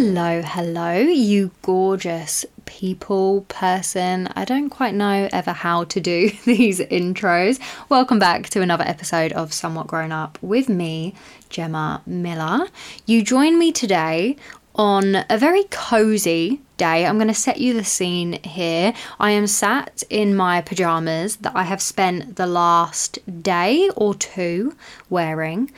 Hello, 0.00 0.42
hello, 0.44 0.96
you 1.00 1.50
gorgeous 1.62 2.46
people, 2.66 3.40
person. 3.48 4.28
I 4.36 4.44
don't 4.44 4.70
quite 4.70 4.94
know 4.94 5.28
ever 5.32 5.50
how 5.50 5.82
to 5.84 6.00
do 6.00 6.30
these 6.44 6.78
intros. 6.78 7.58
Welcome 7.88 8.20
back 8.20 8.48
to 8.50 8.62
another 8.62 8.84
episode 8.84 9.32
of 9.32 9.52
Somewhat 9.52 9.88
Grown 9.88 10.12
Up 10.12 10.38
with 10.40 10.68
me, 10.68 11.14
Gemma 11.48 12.00
Miller. 12.06 12.68
You 13.06 13.24
join 13.24 13.58
me 13.58 13.72
today 13.72 14.36
on 14.76 15.24
a 15.28 15.36
very 15.36 15.64
cozy 15.64 16.60
day. 16.76 17.04
I'm 17.04 17.16
going 17.16 17.26
to 17.26 17.34
set 17.34 17.58
you 17.58 17.74
the 17.74 17.82
scene 17.82 18.34
here. 18.44 18.94
I 19.18 19.32
am 19.32 19.48
sat 19.48 20.04
in 20.08 20.36
my 20.36 20.60
pajamas 20.60 21.38
that 21.38 21.56
I 21.56 21.64
have 21.64 21.82
spent 21.82 22.36
the 22.36 22.46
last 22.46 23.18
day 23.42 23.90
or 23.96 24.14
two 24.14 24.76
wearing. 25.10 25.72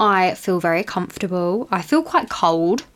I 0.00 0.32
feel 0.32 0.60
very 0.60 0.82
comfortable. 0.82 1.68
I 1.70 1.82
feel 1.82 2.02
quite 2.02 2.30
cold 2.30 2.86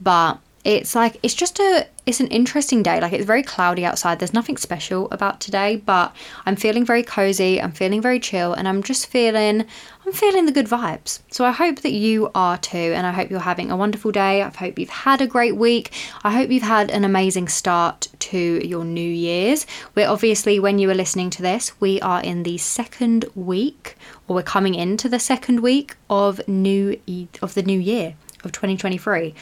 but 0.00 0.38
it's 0.64 0.94
like 0.94 1.18
it's 1.22 1.34
just 1.34 1.60
a 1.60 1.86
it's 2.06 2.20
an 2.20 2.26
interesting 2.28 2.82
day. 2.82 3.00
Like 3.00 3.12
it's 3.12 3.24
very 3.24 3.42
cloudy 3.42 3.84
outside. 3.84 4.18
There's 4.18 4.34
nothing 4.34 4.56
special 4.56 5.08
about 5.10 5.40
today 5.40 5.76
but 5.76 6.14
i'm 6.46 6.56
feeling 6.56 6.84
very 6.84 7.02
cozy. 7.02 7.60
I'm 7.60 7.72
feeling 7.72 8.00
very 8.00 8.18
chill 8.18 8.54
and 8.54 8.66
i'm 8.66 8.82
just 8.82 9.06
feeling 9.06 9.66
i'm 10.06 10.12
feeling 10.12 10.46
the 10.46 10.52
good 10.52 10.66
vibes. 10.66 11.20
So 11.30 11.44
i 11.44 11.50
hope 11.50 11.80
that 11.80 11.92
you 11.92 12.30
are 12.34 12.56
too 12.56 12.78
and 12.78 13.06
i 13.06 13.12
hope 13.12 13.30
you're 13.30 13.40
having 13.40 13.70
a 13.70 13.76
wonderful 13.76 14.10
day. 14.10 14.42
I 14.42 14.48
hope 14.48 14.78
you've 14.78 14.88
had 14.88 15.20
a 15.20 15.26
great 15.26 15.56
week. 15.56 15.92
I 16.24 16.32
hope 16.32 16.50
you've 16.50 16.62
had 16.62 16.90
an 16.90 17.04
amazing 17.04 17.48
start 17.48 18.08
to 18.20 18.66
your 18.66 18.86
new 18.86 19.00
year's. 19.00 19.66
We're 19.94 20.08
obviously 20.08 20.58
when 20.58 20.78
you 20.78 20.90
are 20.90 20.94
listening 20.94 21.28
to 21.30 21.42
this 21.42 21.78
we 21.78 22.00
are 22.00 22.22
in 22.22 22.42
the 22.42 22.56
second 22.56 23.26
week 23.34 23.96
or 24.28 24.36
we're 24.36 24.42
coming 24.42 24.74
into 24.74 25.10
the 25.10 25.20
second 25.20 25.60
week 25.60 25.96
of 26.08 26.46
new 26.48 26.98
of 27.42 27.52
the 27.52 27.62
new 27.62 27.78
year 27.78 28.14
of 28.44 28.52
2023 28.52 29.34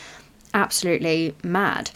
absolutely 0.54 1.34
mad. 1.42 1.90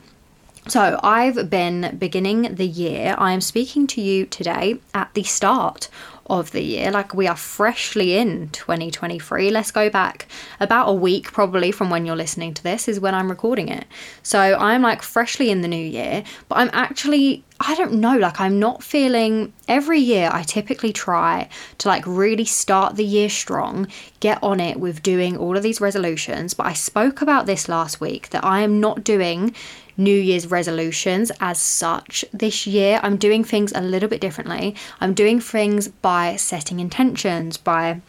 So, 0.69 0.99
I've 1.03 1.49
been 1.49 1.97
beginning 1.97 2.57
the 2.57 2.67
year. 2.67 3.15
I 3.19 3.33
am 3.33 3.41
speaking 3.41 3.87
to 3.89 4.01
you 4.01 4.27
today 4.27 4.81
at 4.95 5.15
the 5.15 5.23
start 5.23 5.89
of 6.29 6.51
the 6.53 6.63
year. 6.63 6.91
Like 6.91 7.15
we 7.15 7.27
are 7.27 7.37
freshly 7.37 8.17
in 8.17 8.49
2023. 8.51 9.51
Let's 9.51 9.71
go 9.71 9.89
back 9.91 10.27
about 10.61 10.89
a 10.89 10.93
week 10.93 11.33
probably 11.33 11.71
from 11.71 11.91
when 11.91 12.05
you're 12.07 12.17
listening 12.17 12.55
to 12.55 12.63
this 12.63 12.89
is 12.89 13.01
when 13.01 13.15
I'm 13.15 13.31
recording 13.31 13.69
it. 13.69 13.85
So 14.23 14.39
I'm 14.39 14.83
like 14.83 15.03
freshly 15.03 15.51
in 15.51 15.63
the 15.63 15.69
new 15.69 15.77
year, 15.77 16.25
but 16.49 16.59
I'm 16.59 16.71
actually 16.73 17.45
I 17.59 17.75
don't 17.75 17.95
know, 17.95 18.17
like 18.19 18.41
I'm 18.41 18.59
not 18.59 18.83
feeling 18.83 19.53
every 19.67 19.99
year 19.99 20.29
I 20.33 20.43
typically 20.43 20.93
try 20.93 21.49
to 21.79 21.89
like 21.89 22.05
really 22.07 22.45
start 22.45 22.97
the 22.97 23.05
year 23.05 23.31
strong, 23.31 23.89
get 24.21 24.43
on 24.43 24.61
it 24.61 24.79
with 24.79 25.03
doing 25.03 25.37
all 25.39 25.57
of 25.57 25.63
these 25.63 25.81
resolutions, 25.81 26.53
but 26.53 26.67
I 26.67 26.75
spoke 26.75 27.23
about 27.23 27.47
this 27.47 27.69
last 27.69 28.01
week 28.01 28.31
that 28.31 28.45
I 28.45 28.61
am 28.61 28.79
not 28.79 29.05
doing 29.05 29.55
New 29.97 30.19
Year's 30.19 30.47
resolutions 30.49 31.33
as 31.41 31.59
such. 31.59 32.25
This 32.33 32.67
year, 32.67 33.01
I'm 33.03 33.17
doing 33.17 33.43
things 33.43 33.73
a 33.75 33.81
little 33.81 34.09
bit 34.09 34.21
differently. 34.21 34.75
I'm 35.01 35.15
doing 35.15 35.41
things 35.41 35.89
by 35.89 36.37
setting 36.37 36.81
intentions, 36.81 37.57
by 37.57 38.03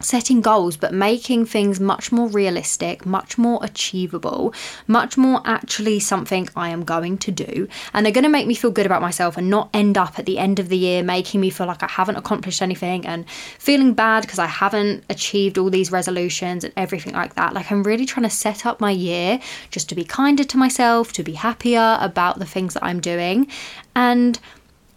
setting 0.00 0.40
goals, 0.40 0.76
but 0.76 0.92
making 0.92 1.46
things 1.46 1.78
much 1.78 2.10
more 2.10 2.28
realistic, 2.28 3.04
much 3.04 3.38
more 3.38 3.58
achievable, 3.62 4.52
much 4.86 5.16
more 5.16 5.42
actually 5.44 6.00
something 6.00 6.48
I 6.56 6.70
am 6.70 6.84
going 6.84 7.18
to 7.18 7.30
do. 7.30 7.68
And 7.92 8.04
they're 8.04 8.12
going 8.12 8.24
to 8.24 8.30
make 8.30 8.46
me 8.46 8.54
feel 8.54 8.70
good 8.70 8.86
about 8.86 9.02
myself 9.02 9.36
and 9.36 9.50
not 9.50 9.70
end 9.74 9.98
up 9.98 10.18
at 10.18 10.26
the 10.26 10.38
end 10.38 10.58
of 10.58 10.68
the 10.68 10.78
year 10.78 11.02
making 11.02 11.40
me 11.40 11.50
feel 11.50 11.66
like 11.66 11.82
I 11.82 11.88
haven't 11.88 12.16
accomplished 12.16 12.62
anything 12.62 13.06
and 13.06 13.28
feeling 13.58 13.94
bad 13.94 14.22
because 14.22 14.38
I 14.38 14.46
haven't 14.46 15.04
achieved 15.08 15.58
all 15.58 15.70
these 15.70 15.92
resolutions 15.92 16.64
and 16.64 16.72
everything 16.76 17.14
like 17.14 17.34
that. 17.34 17.52
Like, 17.52 17.70
I'm 17.70 17.82
really 17.82 18.06
trying 18.06 18.24
to 18.24 18.30
set 18.30 18.66
up 18.66 18.80
my 18.80 18.90
year 18.90 19.40
just 19.70 19.88
to 19.90 19.94
be 19.94 20.04
kinder 20.04 20.44
to 20.44 20.56
myself, 20.56 21.12
to 21.12 21.22
be 21.22 21.32
happier 21.32 21.98
about 22.00 22.38
the 22.38 22.46
things 22.46 22.74
that 22.74 22.84
I'm 22.84 23.00
doing. 23.00 23.48
And 23.94 24.38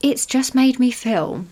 it's 0.01 0.25
just 0.25 0.55
made 0.55 0.79
me 0.79 0.91
feel 0.91 1.45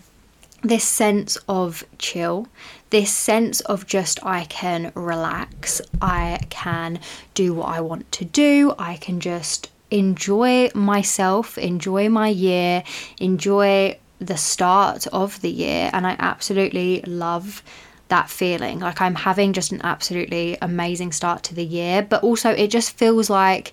this 0.62 0.84
sense 0.84 1.36
of 1.48 1.84
chill, 1.98 2.46
this 2.92 3.12
sense 3.12 3.60
of 3.62 3.86
just 3.86 4.22
I 4.22 4.44
can 4.44 4.92
relax, 4.94 5.80
I 6.02 6.40
can 6.50 7.00
do 7.32 7.54
what 7.54 7.68
I 7.68 7.80
want 7.80 8.12
to 8.12 8.24
do, 8.26 8.74
I 8.78 8.98
can 8.98 9.18
just 9.18 9.70
enjoy 9.90 10.68
myself, 10.74 11.56
enjoy 11.56 12.10
my 12.10 12.28
year, 12.28 12.84
enjoy 13.18 13.98
the 14.18 14.36
start 14.36 15.06
of 15.06 15.40
the 15.40 15.50
year, 15.50 15.88
and 15.94 16.06
I 16.06 16.16
absolutely 16.18 17.00
love 17.06 17.62
that 18.08 18.28
feeling. 18.28 18.80
Like 18.80 19.00
I'm 19.00 19.14
having 19.14 19.54
just 19.54 19.72
an 19.72 19.80
absolutely 19.82 20.58
amazing 20.60 21.12
start 21.12 21.42
to 21.44 21.54
the 21.54 21.64
year, 21.64 22.02
but 22.02 22.22
also 22.22 22.50
it 22.50 22.68
just 22.68 22.98
feels 22.98 23.30
like 23.30 23.72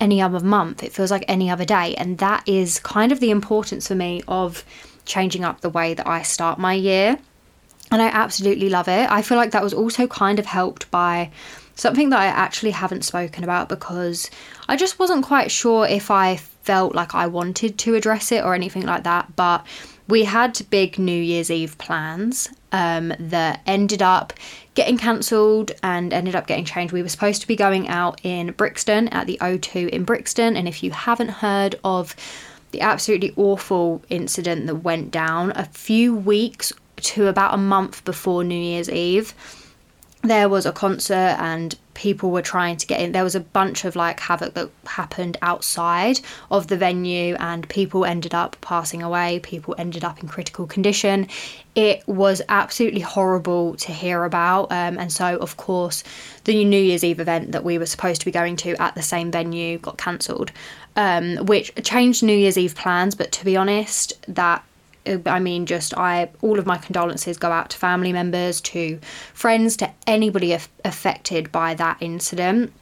any 0.00 0.20
other 0.20 0.40
month, 0.40 0.82
it 0.82 0.92
feels 0.92 1.12
like 1.12 1.24
any 1.28 1.48
other 1.48 1.64
day, 1.64 1.94
and 1.94 2.18
that 2.18 2.42
is 2.48 2.80
kind 2.80 3.12
of 3.12 3.20
the 3.20 3.30
importance 3.30 3.86
for 3.86 3.94
me 3.94 4.20
of 4.26 4.64
changing 5.04 5.44
up 5.44 5.60
the 5.60 5.70
way 5.70 5.94
that 5.94 6.08
I 6.08 6.22
start 6.22 6.58
my 6.58 6.74
year. 6.74 7.18
And 7.90 8.02
I 8.02 8.08
absolutely 8.08 8.68
love 8.68 8.88
it. 8.88 9.10
I 9.10 9.22
feel 9.22 9.38
like 9.38 9.52
that 9.52 9.62
was 9.62 9.74
also 9.74 10.06
kind 10.06 10.38
of 10.38 10.46
helped 10.46 10.90
by 10.90 11.30
something 11.74 12.10
that 12.10 12.20
I 12.20 12.26
actually 12.26 12.72
haven't 12.72 13.04
spoken 13.04 13.44
about 13.44 13.68
because 13.68 14.30
I 14.68 14.76
just 14.76 14.98
wasn't 14.98 15.24
quite 15.24 15.50
sure 15.50 15.86
if 15.86 16.10
I 16.10 16.36
felt 16.36 16.94
like 16.94 17.14
I 17.14 17.26
wanted 17.26 17.78
to 17.78 17.94
address 17.94 18.30
it 18.32 18.44
or 18.44 18.54
anything 18.54 18.82
like 18.82 19.04
that. 19.04 19.34
But 19.36 19.66
we 20.08 20.24
had 20.24 20.60
big 20.70 20.98
New 20.98 21.22
Year's 21.22 21.50
Eve 21.50 21.78
plans 21.78 22.48
um, 22.72 23.12
that 23.18 23.60
ended 23.66 24.02
up 24.02 24.32
getting 24.74 24.98
cancelled 24.98 25.72
and 25.82 26.12
ended 26.12 26.34
up 26.34 26.46
getting 26.46 26.64
changed. 26.64 26.92
We 26.92 27.02
were 27.02 27.08
supposed 27.08 27.40
to 27.42 27.48
be 27.48 27.56
going 27.56 27.88
out 27.88 28.20
in 28.22 28.52
Brixton 28.52 29.08
at 29.08 29.26
the 29.26 29.38
O2 29.40 29.88
in 29.88 30.04
Brixton. 30.04 30.56
And 30.56 30.66
if 30.66 30.82
you 30.82 30.90
haven't 30.90 31.28
heard 31.28 31.76
of 31.84 32.16
the 32.72 32.80
absolutely 32.80 33.32
awful 33.36 34.02
incident 34.08 34.66
that 34.66 34.76
went 34.76 35.10
down 35.10 35.52
a 35.52 35.64
few 35.64 36.14
weeks 36.14 36.72
to 37.02 37.28
about 37.28 37.54
a 37.54 37.58
month 37.58 38.04
before 38.04 38.44
New 38.44 38.54
Year's 38.54 38.90
Eve. 38.90 39.34
There 40.22 40.48
was 40.48 40.66
a 40.66 40.72
concert 40.72 41.36
and 41.38 41.76
people 41.94 42.30
were 42.30 42.42
trying 42.42 42.76
to 42.76 42.86
get 42.86 43.00
in. 43.00 43.12
There 43.12 43.24
was 43.24 43.34
a 43.34 43.40
bunch 43.40 43.84
of 43.84 43.96
like 43.96 44.20
havoc 44.20 44.54
that 44.54 44.70
happened 44.86 45.36
outside 45.42 46.20
of 46.50 46.68
the 46.68 46.76
venue, 46.76 47.34
and 47.36 47.68
people 47.68 48.04
ended 48.04 48.34
up 48.34 48.56
passing 48.60 49.02
away. 49.02 49.40
People 49.42 49.74
ended 49.78 50.04
up 50.04 50.20
in 50.22 50.28
critical 50.28 50.66
condition. 50.66 51.26
It 51.74 52.06
was 52.06 52.42
absolutely 52.48 53.00
horrible 53.00 53.76
to 53.76 53.92
hear 53.92 54.24
about. 54.24 54.70
Um, 54.70 54.98
and 54.98 55.12
so, 55.12 55.38
of 55.38 55.56
course, 55.56 56.04
the 56.44 56.64
New 56.64 56.80
Year's 56.80 57.04
Eve 57.04 57.20
event 57.20 57.52
that 57.52 57.64
we 57.64 57.78
were 57.78 57.86
supposed 57.86 58.20
to 58.20 58.24
be 58.24 58.32
going 58.32 58.56
to 58.56 58.80
at 58.80 58.94
the 58.94 59.02
same 59.02 59.30
venue 59.30 59.78
got 59.78 59.98
cancelled 59.98 60.52
um, 60.98 61.36
which 61.46 61.72
changed 61.84 62.24
New 62.24 62.36
Year's 62.36 62.58
Eve 62.58 62.74
plans. 62.74 63.14
But 63.14 63.32
to 63.32 63.44
be 63.44 63.56
honest, 63.56 64.14
that 64.26 64.64
I 65.26 65.40
mean, 65.40 65.66
just 65.66 65.96
I 65.96 66.30
all 66.40 66.58
of 66.58 66.66
my 66.66 66.78
condolences 66.78 67.38
go 67.38 67.50
out 67.50 67.70
to 67.70 67.78
family 67.78 68.12
members, 68.12 68.60
to 68.62 68.98
friends, 69.34 69.76
to 69.78 69.90
anybody 70.06 70.52
af- 70.52 70.68
affected 70.84 71.50
by 71.52 71.74
that 71.74 71.98
incident. 72.00 72.72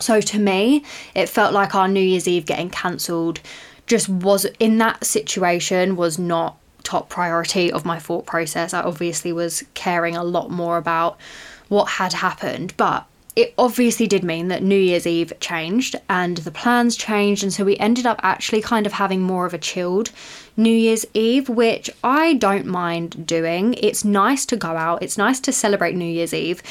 So 0.00 0.20
to 0.20 0.38
me, 0.38 0.84
it 1.14 1.28
felt 1.28 1.52
like 1.52 1.74
our 1.74 1.88
New 1.88 2.00
Year's 2.00 2.28
Eve 2.28 2.46
getting 2.46 2.70
cancelled 2.70 3.40
just 3.86 4.08
was 4.08 4.44
in 4.58 4.78
that 4.78 5.04
situation 5.04 5.96
was 5.96 6.18
not 6.18 6.58
top 6.84 7.08
priority 7.08 7.72
of 7.72 7.84
my 7.84 7.98
thought 7.98 8.26
process. 8.26 8.72
I 8.72 8.82
obviously 8.82 9.32
was 9.32 9.64
caring 9.74 10.16
a 10.16 10.24
lot 10.24 10.50
more 10.50 10.76
about 10.76 11.18
what 11.68 11.86
had 11.86 12.12
happened, 12.12 12.74
but 12.76 13.06
it 13.38 13.54
obviously 13.56 14.08
did 14.08 14.24
mean 14.24 14.48
that 14.48 14.64
New 14.64 14.74
Year's 14.78 15.06
Eve 15.06 15.32
changed 15.38 15.94
and 16.10 16.38
the 16.38 16.50
plans 16.50 16.96
changed, 16.96 17.44
and 17.44 17.52
so 17.52 17.64
we 17.64 17.76
ended 17.76 18.04
up 18.04 18.18
actually 18.24 18.60
kind 18.60 18.84
of 18.84 18.92
having 18.92 19.22
more 19.22 19.46
of 19.46 19.54
a 19.54 19.58
chilled 19.58 20.10
New 20.56 20.74
Year's 20.74 21.06
Eve, 21.14 21.48
which 21.48 21.88
I 22.02 22.34
don't 22.34 22.66
mind 22.66 23.28
doing. 23.28 23.74
It's 23.74 24.04
nice 24.04 24.44
to 24.46 24.56
go 24.56 24.70
out, 24.70 25.04
it's 25.04 25.16
nice 25.16 25.38
to 25.38 25.52
celebrate 25.52 25.94
New 25.94 26.04
Year's 26.04 26.34
Eve. 26.34 26.64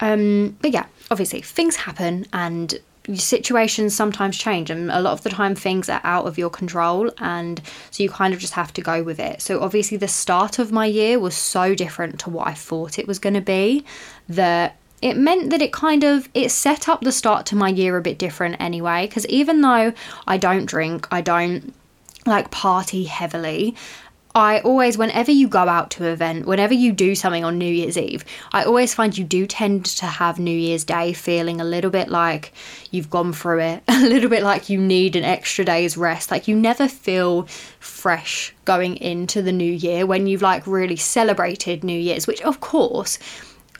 Um, 0.00 0.58
but 0.60 0.72
yeah, 0.72 0.84
obviously, 1.10 1.40
things 1.40 1.76
happen, 1.76 2.26
and 2.34 2.78
situations 3.14 3.94
sometimes 3.94 4.36
change 4.36 4.68
and 4.68 4.90
a 4.90 5.00
lot 5.00 5.14
of 5.14 5.22
the 5.22 5.30
time 5.30 5.54
things 5.54 5.88
are 5.88 6.02
out 6.04 6.26
of 6.26 6.36
your 6.36 6.50
control 6.50 7.10
and 7.18 7.62
so 7.90 8.02
you 8.02 8.08
kind 8.08 8.32
of 8.32 8.40
just 8.40 8.54
have 8.54 8.72
to 8.72 8.80
go 8.80 9.02
with 9.02 9.20
it 9.20 9.42
so 9.42 9.60
obviously 9.60 9.98
the 9.98 10.08
start 10.08 10.58
of 10.58 10.72
my 10.72 10.86
year 10.86 11.18
was 11.18 11.34
so 11.34 11.74
different 11.74 12.18
to 12.18 12.30
what 12.30 12.46
i 12.46 12.54
thought 12.54 12.98
it 12.98 13.06
was 13.06 13.18
going 13.18 13.34
to 13.34 13.42
be 13.42 13.84
that 14.26 14.78
it 15.04 15.18
meant 15.18 15.50
that 15.50 15.60
it 15.60 15.70
kind 15.70 16.02
of 16.02 16.28
it 16.32 16.50
set 16.50 16.88
up 16.88 17.02
the 17.02 17.12
start 17.12 17.44
to 17.44 17.54
my 17.54 17.68
year 17.68 17.96
a 17.96 18.02
bit 18.02 18.18
different 18.18 18.56
anyway 18.58 19.06
because 19.06 19.26
even 19.26 19.60
though 19.60 19.92
i 20.26 20.36
don't 20.36 20.64
drink 20.64 21.06
i 21.12 21.20
don't 21.20 21.74
like 22.26 22.50
party 22.50 23.04
heavily 23.04 23.76
I 24.36 24.58
always, 24.62 24.98
whenever 24.98 25.30
you 25.30 25.46
go 25.46 25.60
out 25.60 25.92
to 25.92 26.04
an 26.04 26.12
event, 26.12 26.44
whenever 26.44 26.74
you 26.74 26.90
do 26.90 27.14
something 27.14 27.44
on 27.44 27.56
New 27.56 27.72
Year's 27.72 27.96
Eve, 27.96 28.24
I 28.52 28.64
always 28.64 28.92
find 28.92 29.16
you 29.16 29.22
do 29.22 29.46
tend 29.46 29.84
to 29.84 30.06
have 30.06 30.40
New 30.40 30.58
Year's 30.58 30.82
Day 30.82 31.12
feeling 31.12 31.60
a 31.60 31.64
little 31.64 31.92
bit 31.92 32.08
like 32.08 32.52
you've 32.90 33.10
gone 33.10 33.32
through 33.32 33.60
it, 33.60 33.84
a 33.88 34.00
little 34.00 34.28
bit 34.28 34.42
like 34.42 34.68
you 34.68 34.80
need 34.80 35.14
an 35.14 35.22
extra 35.22 35.64
day's 35.64 35.96
rest. 35.96 36.32
Like 36.32 36.48
you 36.48 36.56
never 36.56 36.88
feel 36.88 37.44
fresh 37.78 38.52
going 38.64 38.96
into 38.96 39.40
the 39.40 39.52
new 39.52 39.72
year 39.72 40.04
when 40.04 40.26
you've 40.26 40.42
like 40.42 40.66
really 40.66 40.96
celebrated 40.96 41.84
New 41.84 41.96
Year's, 41.96 42.26
which 42.26 42.42
of 42.42 42.58
course 42.58 43.20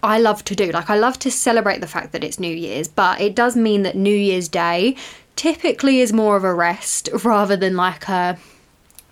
I 0.04 0.18
love 0.18 0.44
to 0.44 0.54
do. 0.54 0.70
Like, 0.70 0.90
I 0.90 0.96
love 0.96 1.18
to 1.20 1.30
celebrate 1.30 1.80
the 1.80 1.86
fact 1.86 2.12
that 2.12 2.22
it's 2.22 2.38
New 2.38 2.54
Year's, 2.54 2.88
but 2.88 3.20
it 3.20 3.34
does 3.34 3.56
mean 3.56 3.82
that 3.82 3.96
New 3.96 4.14
Year's 4.14 4.48
Day 4.48 4.96
typically 5.36 6.00
is 6.00 6.12
more 6.12 6.36
of 6.36 6.44
a 6.44 6.54
rest 6.54 7.08
rather 7.24 7.56
than 7.56 7.76
like 7.76 8.08
a 8.08 8.38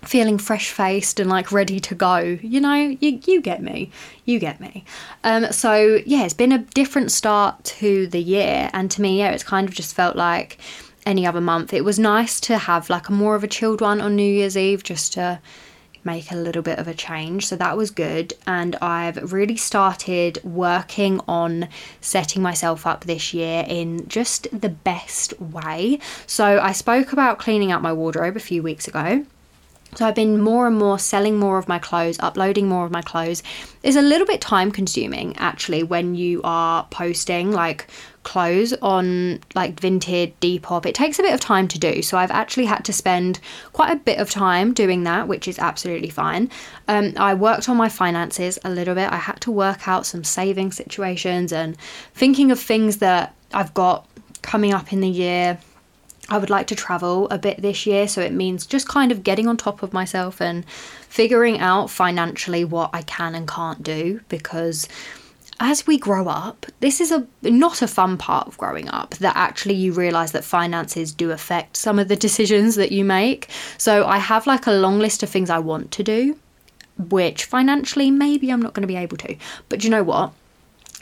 feeling 0.03 0.37
fresh 0.37 0.69
faced 0.69 1.19
and 1.19 1.29
like 1.29 1.51
ready 1.51 1.79
to 1.79 1.95
go. 1.95 2.17
You 2.41 2.61
know, 2.61 2.97
you, 2.99 3.19
you 3.25 3.41
get 3.41 3.61
me. 3.61 3.91
You 4.25 4.39
get 4.39 4.59
me. 4.59 4.83
Um, 5.23 5.51
so, 5.51 6.01
yeah, 6.05 6.23
it's 6.23 6.33
been 6.33 6.51
a 6.51 6.59
different 6.59 7.11
start 7.11 7.63
to 7.65 8.07
the 8.07 8.21
year. 8.21 8.69
And 8.73 8.89
to 8.91 9.01
me, 9.01 9.19
yeah, 9.19 9.31
it's 9.31 9.43
kind 9.43 9.67
of 9.67 9.73
just 9.73 9.95
felt 9.95 10.15
like 10.15 10.59
any 11.05 11.25
other 11.25 11.41
month. 11.41 11.73
It 11.73 11.83
was 11.83 11.99
nice 11.99 12.39
to 12.41 12.57
have 12.57 12.89
like 12.89 13.09
a 13.09 13.13
more 13.13 13.35
of 13.35 13.43
a 13.43 13.47
chilled 13.47 13.81
one 13.81 13.99
on 14.01 14.15
New 14.15 14.31
Year's 14.31 14.57
Eve 14.57 14.83
just 14.83 15.13
to 15.13 15.39
make 16.05 16.31
a 16.31 16.35
little 16.35 16.61
bit 16.61 16.79
of 16.79 16.87
a 16.87 16.93
change. 16.93 17.47
So 17.47 17.55
that 17.55 17.77
was 17.77 17.91
good. 17.91 18.33
And 18.45 18.75
I've 18.77 19.33
really 19.33 19.57
started 19.57 20.39
working 20.43 21.21
on 21.27 21.69
setting 22.01 22.41
myself 22.41 22.85
up 22.85 23.05
this 23.05 23.33
year 23.33 23.65
in 23.67 24.07
just 24.07 24.47
the 24.51 24.69
best 24.69 25.39
way. 25.39 25.99
So 26.27 26.59
I 26.59 26.71
spoke 26.71 27.13
about 27.13 27.39
cleaning 27.39 27.71
out 27.71 27.81
my 27.81 27.93
wardrobe 27.93 28.35
a 28.35 28.41
few 28.41 28.63
weeks 28.63 28.87
ago. 28.87 29.25
So 29.95 30.07
I've 30.07 30.15
been 30.15 30.41
more 30.41 30.65
and 30.65 30.75
more 30.75 30.97
selling 30.97 31.37
more 31.37 31.59
of 31.59 31.67
my 31.67 31.77
clothes, 31.77 32.17
uploading 32.19 32.67
more 32.67 32.85
of 32.85 32.91
my 32.91 33.01
clothes. 33.01 33.43
Is 33.83 33.95
a 33.95 34.01
little 34.01 34.25
bit 34.25 34.41
time 34.41 34.71
consuming 34.71 35.35
actually 35.37 35.83
when 35.83 36.15
you 36.15 36.41
are 36.43 36.87
posting 36.89 37.51
like 37.51 37.87
clothes 38.23 38.73
on 38.81 39.39
like 39.55 39.79
Vinted, 39.79 40.33
Depop. 40.41 40.85
It 40.85 40.95
takes 40.95 41.19
a 41.19 41.21
bit 41.21 41.33
of 41.33 41.39
time 41.39 41.67
to 41.69 41.79
do. 41.79 42.01
So 42.01 42.17
I've 42.17 42.31
actually 42.31 42.65
had 42.65 42.85
to 42.85 42.93
spend 42.93 43.39
quite 43.73 43.91
a 43.91 43.95
bit 43.97 44.19
of 44.19 44.29
time 44.29 44.73
doing 44.73 45.03
that, 45.03 45.27
which 45.27 45.47
is 45.47 45.59
absolutely 45.59 46.09
fine. 46.09 46.49
Um, 46.87 47.13
I 47.17 47.33
worked 47.33 47.69
on 47.69 47.77
my 47.77 47.89
finances 47.89 48.57
a 48.63 48.69
little 48.69 48.95
bit. 48.95 49.11
I 49.11 49.17
had 49.17 49.41
to 49.41 49.51
work 49.51 49.87
out 49.87 50.05
some 50.05 50.23
saving 50.23 50.71
situations 50.71 51.51
and 51.51 51.77
thinking 52.13 52.51
of 52.51 52.59
things 52.59 52.97
that 52.97 53.35
I've 53.53 53.73
got 53.73 54.07
coming 54.41 54.73
up 54.73 54.91
in 54.91 55.01
the 55.01 55.09
year 55.09 55.59
I 56.29 56.37
would 56.37 56.49
like 56.49 56.67
to 56.67 56.75
travel 56.75 57.27
a 57.29 57.37
bit 57.37 57.61
this 57.61 57.85
year, 57.85 58.07
so 58.07 58.21
it 58.21 58.31
means 58.31 58.65
just 58.65 58.87
kind 58.87 59.11
of 59.11 59.23
getting 59.23 59.47
on 59.47 59.57
top 59.57 59.83
of 59.83 59.91
myself 59.91 60.41
and 60.41 60.67
figuring 60.69 61.59
out 61.59 61.89
financially 61.89 62.63
what 62.63 62.91
I 62.93 63.01
can 63.01 63.35
and 63.35 63.47
can't 63.47 63.83
do 63.83 64.21
because 64.29 64.87
as 65.59 65.87
we 65.87 65.97
grow 65.97 66.27
up, 66.27 66.65
this 66.79 66.99
is 66.99 67.11
a 67.11 67.27
not 67.41 67.81
a 67.81 67.87
fun 67.87 68.17
part 68.17 68.47
of 68.47 68.57
growing 68.57 68.89
up 68.89 69.15
that 69.15 69.35
actually 69.35 69.75
you 69.75 69.93
realize 69.93 70.31
that 70.31 70.43
finances 70.43 71.13
do 71.13 71.31
affect 71.31 71.77
some 71.77 71.99
of 71.99 72.07
the 72.07 72.15
decisions 72.15 72.75
that 72.75 72.91
you 72.91 73.05
make. 73.05 73.49
So 73.77 74.05
I 74.05 74.17
have 74.17 74.47
like 74.47 74.67
a 74.67 74.71
long 74.71 74.99
list 74.99 75.23
of 75.23 75.29
things 75.29 75.49
I 75.49 75.59
want 75.59 75.91
to 75.91 76.03
do 76.03 76.37
which 76.97 77.45
financially 77.45 78.11
maybe 78.11 78.51
I'm 78.51 78.61
not 78.61 78.73
going 78.73 78.81
to 78.81 78.87
be 78.87 78.95
able 78.95 79.17
to. 79.17 79.35
But 79.69 79.83
you 79.83 79.89
know 79.89 80.03
what? 80.03 80.31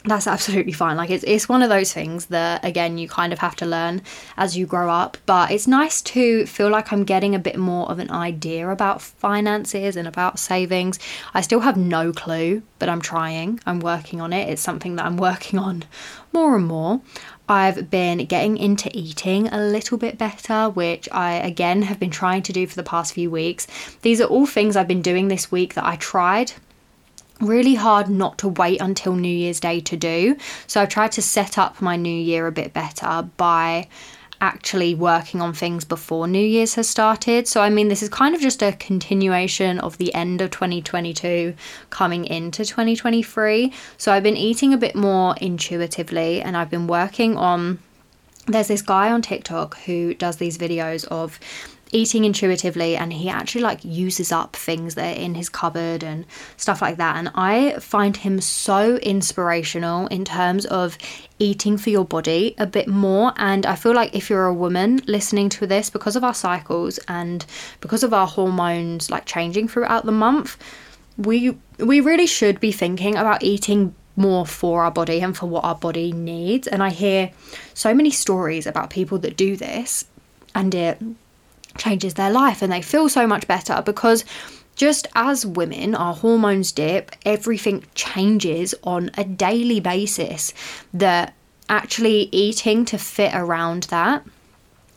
That's 0.04 0.26
absolutely 0.26 0.72
fine. 0.72 0.96
Like 0.96 1.10
it's 1.10 1.24
it's 1.24 1.48
one 1.48 1.62
of 1.62 1.68
those 1.68 1.92
things 1.92 2.26
that 2.26 2.64
again 2.64 2.98
you 2.98 3.08
kind 3.08 3.32
of 3.32 3.38
have 3.38 3.54
to 3.56 3.66
learn 3.66 4.02
as 4.36 4.56
you 4.56 4.66
grow 4.66 4.90
up, 4.90 5.16
but 5.26 5.50
it's 5.50 5.66
nice 5.66 6.02
to 6.02 6.46
feel 6.46 6.70
like 6.70 6.92
I'm 6.92 7.04
getting 7.04 7.34
a 7.34 7.38
bit 7.38 7.56
more 7.56 7.88
of 7.88 7.98
an 7.98 8.10
idea 8.10 8.68
about 8.68 9.00
finances 9.00 9.96
and 9.96 10.08
about 10.08 10.38
savings. 10.38 10.98
I 11.34 11.40
still 11.40 11.60
have 11.60 11.76
no 11.76 12.12
clue, 12.12 12.62
but 12.78 12.88
I'm 12.88 13.00
trying. 13.00 13.60
I'm 13.64 13.80
working 13.80 14.20
on 14.20 14.32
it. 14.32 14.48
It's 14.48 14.62
something 14.62 14.96
that 14.96 15.06
I'm 15.06 15.16
working 15.28 15.58
on 15.58 15.84
more 16.32 16.56
and 16.56 16.66
more. 16.66 17.00
I've 17.48 17.90
been 17.90 18.24
getting 18.26 18.56
into 18.56 18.90
eating 18.96 19.48
a 19.48 19.60
little 19.60 19.98
bit 19.98 20.16
better, 20.16 20.70
which 20.70 21.08
I 21.12 21.34
again 21.34 21.82
have 21.82 22.00
been 22.00 22.10
trying 22.10 22.42
to 22.44 22.52
do 22.52 22.66
for 22.66 22.76
the 22.76 22.82
past 22.82 23.14
few 23.14 23.30
weeks. 23.30 23.66
These 24.02 24.20
are 24.20 24.26
all 24.26 24.46
things 24.46 24.74
I've 24.74 24.88
been 24.88 25.02
doing 25.02 25.28
this 25.28 25.52
week 25.52 25.74
that 25.74 25.84
I 25.84 25.96
tried 25.96 26.52
really 27.42 27.74
hard 27.74 28.08
not 28.08 28.38
to 28.38 28.48
wait 28.48 28.80
until 28.80 29.14
New 29.14 29.28
Year's 29.28 29.60
Day 29.60 29.80
to 29.80 29.96
do. 29.96 30.36
So 30.66 30.80
I've 30.80 30.88
tried 30.88 31.12
to 31.12 31.22
set 31.22 31.58
up 31.58 31.82
my 31.82 31.96
new 31.96 32.14
year 32.14 32.46
a 32.46 32.52
bit 32.52 32.72
better 32.72 33.28
by 33.36 33.88
actually 34.42 34.92
working 34.92 35.40
on 35.40 35.54
things 35.54 35.84
before 35.84 36.26
New 36.26 36.44
Year's 36.44 36.74
has 36.74 36.88
started. 36.88 37.46
So, 37.46 37.62
I 37.62 37.70
mean, 37.70 37.86
this 37.86 38.02
is 38.02 38.08
kind 38.08 38.34
of 38.34 38.40
just 38.40 38.60
a 38.60 38.72
continuation 38.72 39.78
of 39.78 39.98
the 39.98 40.12
end 40.14 40.40
of 40.40 40.50
2022 40.50 41.54
coming 41.90 42.24
into 42.24 42.64
2023. 42.64 43.72
So, 43.96 44.12
I've 44.12 44.24
been 44.24 44.36
eating 44.36 44.74
a 44.74 44.76
bit 44.76 44.96
more 44.96 45.36
intuitively 45.40 46.42
and 46.42 46.56
I've 46.56 46.70
been 46.70 46.88
working 46.88 47.36
on. 47.36 47.78
There's 48.48 48.66
this 48.66 48.82
guy 48.82 49.12
on 49.12 49.22
TikTok 49.22 49.78
who 49.82 50.14
does 50.14 50.38
these 50.38 50.58
videos 50.58 51.06
of 51.06 51.38
eating 51.92 52.24
intuitively 52.24 52.96
and 52.96 53.12
he 53.12 53.28
actually 53.28 53.60
like 53.60 53.84
uses 53.84 54.32
up 54.32 54.56
things 54.56 54.94
that 54.94 55.16
are 55.16 55.20
in 55.20 55.34
his 55.34 55.48
cupboard 55.48 56.02
and 56.02 56.24
stuff 56.56 56.82
like 56.82 56.96
that. 56.96 57.16
And 57.16 57.30
i 57.34 57.74
find 57.78 58.16
him 58.16 58.40
so 58.40 58.96
inspirational 58.96 60.06
in 60.08 60.24
terms 60.24 60.66
of 60.66 60.98
eating 61.38 61.76
for 61.76 61.90
your 61.90 62.04
body 62.04 62.54
a 62.58 62.66
bit 62.66 62.88
more. 62.88 63.32
And 63.36 63.66
i 63.66 63.76
feel 63.76 63.94
like 63.94 64.14
if 64.14 64.30
you're 64.30 64.46
a 64.46 64.54
woman 64.54 65.00
listening 65.06 65.48
to 65.50 65.66
this 65.66 65.90
because 65.90 66.16
of 66.16 66.24
our 66.24 66.34
cycles 66.34 66.98
and 67.08 67.44
because 67.80 68.02
of 68.02 68.12
our 68.12 68.26
hormones 68.26 69.10
like 69.10 69.26
changing 69.26 69.68
throughout 69.68 70.06
the 70.06 70.12
month 70.12 70.56
we 71.16 71.56
we 71.78 72.00
really 72.00 72.26
should 72.26 72.58
be 72.60 72.72
thinking 72.72 73.16
about 73.16 73.42
eating 73.42 73.94
more 74.16 74.46
for 74.46 74.84
our 74.84 74.90
body 74.90 75.20
and 75.20 75.36
for 75.36 75.46
what 75.46 75.64
our 75.64 75.74
body 75.74 76.12
needs. 76.12 76.66
And 76.66 76.82
i 76.82 76.90
hear 76.90 77.30
so 77.74 77.94
many 77.94 78.10
stories 78.10 78.66
about 78.66 78.90
people 78.90 79.18
that 79.18 79.36
do 79.36 79.56
this 79.56 80.06
and 80.54 80.74
it 80.74 81.00
changes 81.78 82.14
their 82.14 82.30
life 82.30 82.62
and 82.62 82.72
they 82.72 82.82
feel 82.82 83.08
so 83.08 83.26
much 83.26 83.46
better 83.46 83.82
because 83.84 84.24
just 84.74 85.06
as 85.14 85.44
women, 85.44 85.94
our 85.94 86.14
hormones 86.14 86.72
dip, 86.72 87.14
everything 87.24 87.84
changes 87.94 88.74
on 88.84 89.10
a 89.18 89.24
daily 89.24 89.80
basis. 89.80 90.54
That 90.94 91.34
actually 91.68 92.28
eating 92.32 92.84
to 92.84 92.98
fit 92.98 93.32
around 93.34 93.84
that 93.84 94.24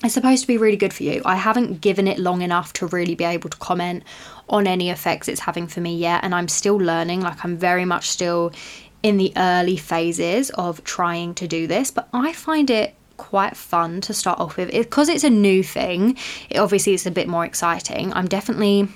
is 0.03 0.13
supposed 0.13 0.41
to 0.41 0.47
be 0.47 0.57
really 0.57 0.77
good 0.77 0.93
for 0.93 1.03
you. 1.03 1.21
I 1.25 1.35
haven't 1.35 1.81
given 1.81 2.07
it 2.07 2.19
long 2.19 2.41
enough 2.41 2.73
to 2.73 2.87
really 2.87 3.15
be 3.15 3.23
able 3.23 3.49
to 3.49 3.57
comment 3.57 4.03
on 4.49 4.67
any 4.67 4.89
effects 4.89 5.27
it's 5.27 5.39
having 5.39 5.67
for 5.67 5.81
me 5.81 5.95
yet, 5.95 6.23
and 6.23 6.35
I'm 6.35 6.47
still 6.47 6.75
learning. 6.77 7.21
Like, 7.21 7.43
I'm 7.43 7.57
very 7.57 7.85
much 7.85 8.09
still 8.09 8.51
in 9.03 9.17
the 9.17 9.31
early 9.37 9.77
phases 9.77 10.49
of 10.51 10.83
trying 10.83 11.33
to 11.35 11.47
do 11.47 11.67
this, 11.67 11.91
but 11.91 12.09
I 12.11 12.33
find 12.33 12.69
it 12.69 12.95
quite 13.17 13.55
fun 13.55 14.01
to 14.01 14.13
start 14.13 14.39
off 14.39 14.57
with. 14.57 14.71
Because 14.71 15.09
it's 15.09 15.23
a 15.23 15.29
new 15.29 15.63
thing 15.63 16.17
it 16.49 16.57
obviously 16.57 16.93
it's 16.93 17.05
a 17.05 17.11
bit 17.11 17.27
more 17.27 17.45
exciting. 17.45 18.13
I'm 18.13 18.27
definitely 18.27 18.87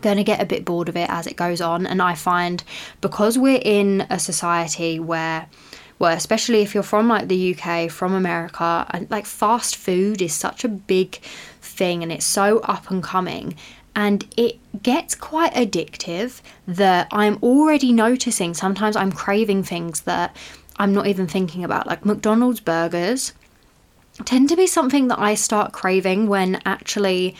going 0.00 0.16
to 0.16 0.24
get 0.24 0.40
a 0.40 0.46
bit 0.46 0.64
bored 0.64 0.88
of 0.88 0.96
it 0.96 1.08
as 1.10 1.26
it 1.26 1.36
goes 1.36 1.60
on 1.60 1.86
and 1.86 2.02
i 2.02 2.14
find 2.14 2.64
because 3.00 3.38
we're 3.38 3.60
in 3.62 4.06
a 4.10 4.18
society 4.18 4.98
where 4.98 5.46
well 5.98 6.16
especially 6.16 6.62
if 6.62 6.74
you're 6.74 6.82
from 6.82 7.08
like 7.08 7.28
the 7.28 7.54
uk 7.56 7.90
from 7.90 8.12
america 8.12 8.86
and 8.90 9.10
like 9.10 9.26
fast 9.26 9.76
food 9.76 10.20
is 10.20 10.32
such 10.34 10.64
a 10.64 10.68
big 10.68 11.16
thing 11.60 12.02
and 12.02 12.10
it's 12.12 12.26
so 12.26 12.58
up 12.60 12.90
and 12.90 13.02
coming 13.02 13.54
and 13.96 14.26
it 14.36 14.58
gets 14.82 15.14
quite 15.14 15.52
addictive 15.54 16.40
that 16.66 17.06
i'm 17.12 17.38
already 17.42 17.92
noticing 17.92 18.52
sometimes 18.52 18.96
i'm 18.96 19.12
craving 19.12 19.62
things 19.62 20.02
that 20.02 20.34
I'm 20.76 20.92
not 20.92 21.06
even 21.06 21.26
thinking 21.26 21.64
about. 21.64 21.86
Like 21.86 22.04
McDonald's 22.04 22.60
burgers 22.60 23.32
tend 24.24 24.48
to 24.48 24.56
be 24.56 24.66
something 24.66 25.08
that 25.08 25.18
I 25.18 25.34
start 25.34 25.72
craving 25.72 26.28
when 26.28 26.60
actually 26.64 27.36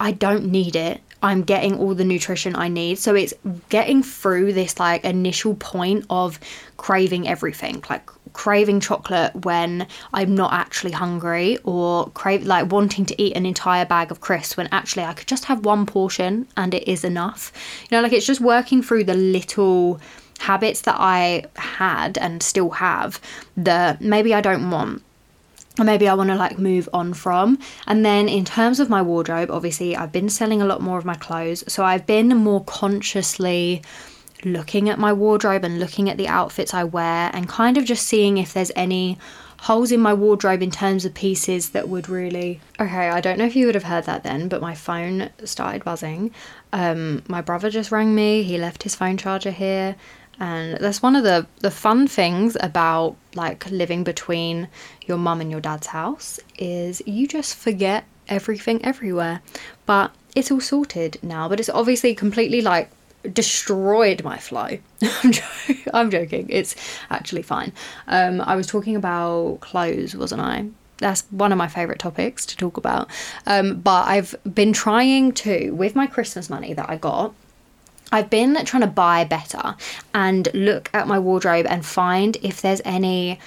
I 0.00 0.12
don't 0.12 0.46
need 0.46 0.76
it. 0.76 1.00
I'm 1.22 1.42
getting 1.42 1.76
all 1.76 1.94
the 1.94 2.04
nutrition 2.04 2.54
I 2.54 2.68
need. 2.68 2.98
So 2.98 3.14
it's 3.14 3.34
getting 3.68 4.02
through 4.02 4.52
this 4.52 4.78
like 4.78 5.04
initial 5.04 5.54
point 5.56 6.06
of 6.10 6.38
craving 6.76 7.26
everything, 7.26 7.82
like 7.90 8.08
craving 8.32 8.78
chocolate 8.78 9.34
when 9.44 9.86
I'm 10.12 10.34
not 10.34 10.52
actually 10.52 10.92
hungry 10.92 11.58
or 11.64 12.08
crave 12.10 12.46
like 12.46 12.70
wanting 12.70 13.04
to 13.06 13.20
eat 13.20 13.36
an 13.36 13.46
entire 13.46 13.84
bag 13.84 14.12
of 14.12 14.20
crisps 14.20 14.56
when 14.56 14.68
actually 14.70 15.02
I 15.02 15.12
could 15.12 15.26
just 15.26 15.46
have 15.46 15.64
one 15.64 15.86
portion 15.86 16.46
and 16.56 16.72
it 16.72 16.86
is 16.86 17.02
enough. 17.02 17.52
You 17.90 17.96
know, 17.96 18.02
like 18.02 18.12
it's 18.12 18.26
just 18.26 18.40
working 18.40 18.80
through 18.80 19.04
the 19.04 19.14
little 19.14 20.00
habits 20.38 20.82
that 20.82 20.96
I 20.98 21.44
had 21.56 22.16
and 22.18 22.42
still 22.42 22.70
have 22.70 23.20
that 23.56 24.00
maybe 24.00 24.34
I 24.34 24.40
don't 24.40 24.70
want. 24.70 25.02
or 25.78 25.84
maybe 25.84 26.08
I 26.08 26.14
want 26.14 26.30
to 26.30 26.36
like 26.36 26.58
move 26.58 26.88
on 26.92 27.14
from. 27.14 27.58
And 27.86 28.04
then 28.04 28.28
in 28.28 28.44
terms 28.44 28.80
of 28.80 28.90
my 28.90 29.00
wardrobe, 29.02 29.50
obviously 29.50 29.94
I've 29.96 30.10
been 30.12 30.28
selling 30.28 30.60
a 30.60 30.66
lot 30.66 30.80
more 30.80 30.98
of 30.98 31.04
my 31.04 31.14
clothes. 31.14 31.62
So 31.68 31.84
I've 31.84 32.06
been 32.06 32.28
more 32.28 32.64
consciously 32.64 33.82
looking 34.44 34.88
at 34.88 34.98
my 34.98 35.12
wardrobe 35.12 35.64
and 35.64 35.78
looking 35.78 36.08
at 36.08 36.16
the 36.16 36.28
outfits 36.28 36.74
I 36.74 36.84
wear 36.84 37.30
and 37.32 37.48
kind 37.48 37.76
of 37.76 37.84
just 37.84 38.06
seeing 38.06 38.38
if 38.38 38.52
there's 38.52 38.72
any 38.76 39.18
holes 39.60 39.90
in 39.90 40.00
my 40.00 40.14
wardrobe 40.14 40.62
in 40.62 40.70
terms 40.70 41.04
of 41.04 41.12
pieces 41.14 41.70
that 41.70 41.88
would 41.88 42.08
really 42.08 42.60
okay 42.78 43.08
i 43.10 43.20
don't 43.20 43.38
know 43.38 43.44
if 43.44 43.56
you 43.56 43.66
would 43.66 43.74
have 43.74 43.82
heard 43.84 44.04
that 44.04 44.22
then 44.22 44.46
but 44.48 44.60
my 44.60 44.72
phone 44.72 45.28
started 45.44 45.82
buzzing 45.82 46.30
um, 46.72 47.22
my 47.26 47.40
brother 47.40 47.68
just 47.68 47.90
rang 47.90 48.14
me 48.14 48.44
he 48.44 48.56
left 48.56 48.84
his 48.84 48.94
phone 48.94 49.16
charger 49.16 49.50
here 49.50 49.96
and 50.40 50.78
that's 50.78 51.02
one 51.02 51.16
of 51.16 51.24
the 51.24 51.46
the 51.60 51.70
fun 51.70 52.06
things 52.06 52.56
about 52.60 53.16
like 53.34 53.68
living 53.70 54.04
between 54.04 54.68
your 55.06 55.18
mum 55.18 55.40
and 55.40 55.50
your 55.50 55.60
dad's 55.60 55.88
house 55.88 56.38
is 56.58 57.02
you 57.06 57.26
just 57.26 57.54
forget 57.56 58.04
everything 58.28 58.84
everywhere 58.84 59.40
but 59.86 60.12
it's 60.36 60.50
all 60.50 60.60
sorted 60.60 61.18
now 61.22 61.48
but 61.48 61.58
it's 61.58 61.70
obviously 61.70 62.14
completely 62.14 62.60
like 62.60 62.90
destroyed 63.32 64.22
my 64.22 64.38
flow. 64.38 64.78
I'm, 65.02 65.32
joking. 65.32 65.78
I'm 65.92 66.10
joking. 66.10 66.46
It's 66.50 66.76
actually 67.10 67.42
fine. 67.42 67.72
Um, 68.06 68.40
I 68.40 68.56
was 68.56 68.66
talking 68.66 68.96
about 68.96 69.58
clothes, 69.60 70.14
wasn't 70.14 70.40
I? 70.40 70.68
That's 70.98 71.22
one 71.30 71.52
of 71.52 71.58
my 71.58 71.68
favourite 71.68 72.00
topics 72.00 72.44
to 72.46 72.56
talk 72.56 72.76
about. 72.76 73.08
Um, 73.46 73.80
but 73.80 74.06
I've 74.06 74.34
been 74.52 74.72
trying 74.72 75.32
to, 75.32 75.70
with 75.70 75.94
my 75.94 76.06
Christmas 76.06 76.50
money 76.50 76.74
that 76.74 76.88
I 76.90 76.96
got, 76.96 77.34
I've 78.10 78.30
been 78.30 78.64
trying 78.64 78.82
to 78.82 78.86
buy 78.86 79.24
better 79.24 79.76
and 80.14 80.48
look 80.54 80.90
at 80.94 81.06
my 81.06 81.18
wardrobe 81.18 81.66
and 81.68 81.84
find 81.84 82.36
if 82.42 82.62
there's 82.62 82.80
any 82.84 83.38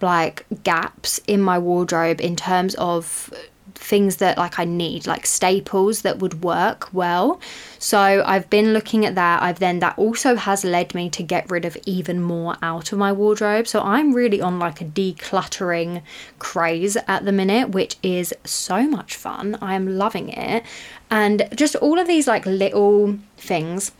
like 0.00 0.46
gaps 0.62 1.20
in 1.26 1.40
my 1.40 1.58
wardrobe 1.58 2.20
in 2.20 2.36
terms 2.36 2.74
of 2.76 3.32
things 3.74 4.16
that 4.16 4.36
like 4.38 4.58
I 4.58 4.64
need, 4.64 5.06
like 5.06 5.26
staples 5.26 6.02
that 6.02 6.18
would 6.18 6.44
work 6.44 6.92
well. 6.92 7.40
So 7.78 8.22
I've 8.26 8.48
been 8.50 8.72
looking 8.72 9.06
at 9.06 9.14
that. 9.14 9.42
I've 9.42 9.58
then 9.58 9.78
that 9.80 9.98
also 9.98 10.36
has 10.36 10.64
led 10.64 10.94
me 10.94 11.08
to 11.10 11.22
get 11.22 11.50
rid 11.50 11.64
of 11.64 11.76
even 11.86 12.20
more 12.20 12.56
out 12.62 12.92
of 12.92 12.98
my 12.98 13.12
wardrobe. 13.12 13.66
So 13.66 13.80
I'm 13.80 14.12
really 14.12 14.40
on 14.40 14.58
like 14.58 14.80
a 14.80 14.84
decluttering 14.84 16.02
craze 16.38 16.96
at 17.08 17.24
the 17.24 17.32
minute, 17.32 17.70
which 17.70 17.96
is 18.02 18.34
so 18.44 18.86
much 18.86 19.16
fun. 19.16 19.58
I'm 19.60 19.98
loving 19.98 20.28
it. 20.28 20.62
And 21.10 21.48
just 21.54 21.74
all 21.76 21.98
of 21.98 22.06
these 22.06 22.28
like 22.28 22.46
little 22.46 23.18
things 23.36 23.92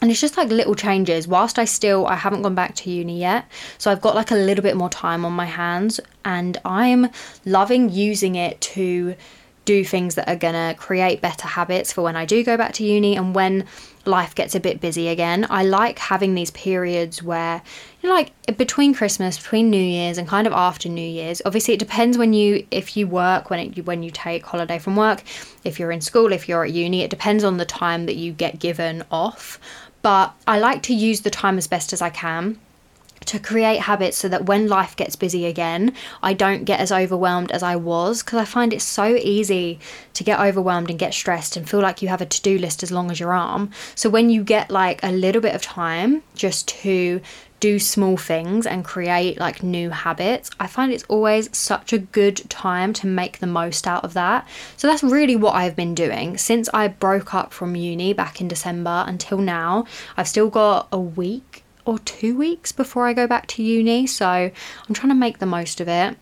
and 0.00 0.10
it's 0.10 0.20
just 0.20 0.36
like 0.36 0.48
little 0.48 0.74
changes. 0.74 1.26
Whilst 1.26 1.58
i 1.58 1.64
still 1.64 2.06
i 2.06 2.14
haven't 2.14 2.42
gone 2.42 2.54
back 2.54 2.74
to 2.76 2.90
uni 2.90 3.20
yet 3.20 3.46
so 3.78 3.90
i've 3.90 4.00
got 4.00 4.14
like 4.14 4.30
a 4.30 4.34
little 4.34 4.62
bit 4.62 4.76
more 4.76 4.90
time 4.90 5.24
on 5.24 5.32
my 5.32 5.46
hands 5.46 6.00
and 6.24 6.58
i'm 6.64 7.08
loving 7.44 7.90
using 7.90 8.34
it 8.34 8.60
to 8.60 9.14
do 9.64 9.84
things 9.84 10.14
that 10.14 10.28
are 10.28 10.36
going 10.36 10.54
to 10.54 10.78
create 10.78 11.20
better 11.20 11.48
habits 11.48 11.92
for 11.92 12.02
when 12.02 12.16
i 12.16 12.24
do 12.24 12.44
go 12.44 12.56
back 12.56 12.72
to 12.74 12.84
uni 12.84 13.16
and 13.16 13.34
when 13.34 13.66
life 14.06 14.34
gets 14.34 14.54
a 14.54 14.60
bit 14.60 14.80
busy 14.80 15.08
again. 15.08 15.46
I 15.50 15.64
like 15.64 15.98
having 15.98 16.34
these 16.34 16.50
periods 16.52 17.22
where 17.22 17.62
you 18.00 18.08
know 18.08 18.14
like 18.14 18.32
between 18.56 18.94
christmas 18.94 19.36
between 19.36 19.68
new 19.68 19.82
year's 19.82 20.16
and 20.16 20.28
kind 20.28 20.46
of 20.46 20.52
after 20.52 20.88
new 20.88 21.06
year's 21.06 21.42
obviously 21.44 21.74
it 21.74 21.80
depends 21.80 22.16
when 22.16 22.32
you 22.32 22.64
if 22.70 22.96
you 22.96 23.06
work 23.06 23.50
when 23.50 23.58
it 23.58 23.84
when 23.84 24.02
you 24.04 24.10
take 24.10 24.46
holiday 24.46 24.78
from 24.78 24.94
work 24.94 25.22
if 25.64 25.80
you're 25.80 25.90
in 25.90 26.00
school 26.00 26.32
if 26.32 26.48
you're 26.48 26.64
at 26.64 26.72
uni 26.72 27.02
it 27.02 27.10
depends 27.10 27.42
on 27.42 27.56
the 27.56 27.64
time 27.64 28.06
that 28.06 28.14
you 28.14 28.32
get 28.32 28.60
given 28.60 29.02
off 29.10 29.58
but 30.02 30.34
I 30.46 30.58
like 30.58 30.82
to 30.84 30.94
use 30.94 31.22
the 31.22 31.30
time 31.30 31.58
as 31.58 31.66
best 31.66 31.92
as 31.92 32.00
I 32.00 32.10
can 32.10 32.58
to 33.24 33.38
create 33.40 33.80
habits 33.80 34.16
so 34.16 34.28
that 34.28 34.46
when 34.46 34.68
life 34.68 34.94
gets 34.96 35.16
busy 35.16 35.46
again, 35.46 35.92
I 36.22 36.32
don't 36.32 36.64
get 36.64 36.80
as 36.80 36.92
overwhelmed 36.92 37.50
as 37.50 37.62
I 37.62 37.76
was 37.76 38.22
because 38.22 38.38
I 38.38 38.44
find 38.44 38.72
it 38.72 38.80
so 38.80 39.16
easy 39.16 39.80
to 40.14 40.24
get 40.24 40.38
overwhelmed 40.40 40.90
and 40.90 40.98
get 40.98 41.12
stressed 41.12 41.56
and 41.56 41.68
feel 41.68 41.80
like 41.80 42.02
you 42.02 42.08
have 42.08 42.20
a 42.20 42.26
to 42.26 42.42
do 42.42 42.58
list 42.58 42.82
as 42.82 42.92
long 42.92 43.10
as 43.10 43.18
your 43.18 43.32
arm. 43.32 43.70
So 43.94 44.08
when 44.08 44.30
you 44.30 44.44
get 44.44 44.70
like 44.70 45.02
a 45.02 45.10
little 45.10 45.42
bit 45.42 45.54
of 45.54 45.62
time 45.62 46.22
just 46.34 46.68
to 46.68 47.20
do 47.66 47.80
small 47.80 48.16
things 48.16 48.64
and 48.64 48.84
create 48.84 49.40
like 49.40 49.60
new 49.60 49.90
habits, 49.90 50.50
I 50.60 50.68
find 50.68 50.92
it's 50.92 51.02
always 51.08 51.48
such 51.56 51.92
a 51.92 51.98
good 51.98 52.48
time 52.48 52.92
to 52.92 53.08
make 53.08 53.40
the 53.40 53.48
most 53.48 53.88
out 53.88 54.04
of 54.04 54.14
that. 54.14 54.46
So 54.76 54.86
that's 54.86 55.02
really 55.02 55.34
what 55.34 55.56
I've 55.56 55.74
been 55.74 55.92
doing 55.92 56.38
since 56.38 56.68
I 56.72 56.86
broke 56.86 57.34
up 57.34 57.52
from 57.52 57.74
uni 57.74 58.12
back 58.12 58.40
in 58.40 58.46
December 58.46 59.04
until 59.08 59.38
now. 59.38 59.84
I've 60.16 60.28
still 60.28 60.48
got 60.48 60.86
a 60.92 61.00
week 61.00 61.64
or 61.84 61.98
two 61.98 62.36
weeks 62.36 62.70
before 62.70 63.08
I 63.08 63.12
go 63.12 63.26
back 63.26 63.48
to 63.48 63.64
uni, 63.64 64.06
so 64.06 64.28
I'm 64.28 64.94
trying 64.94 65.10
to 65.10 65.16
make 65.16 65.40
the 65.40 65.46
most 65.46 65.80
of 65.80 65.88
it. 65.88 66.16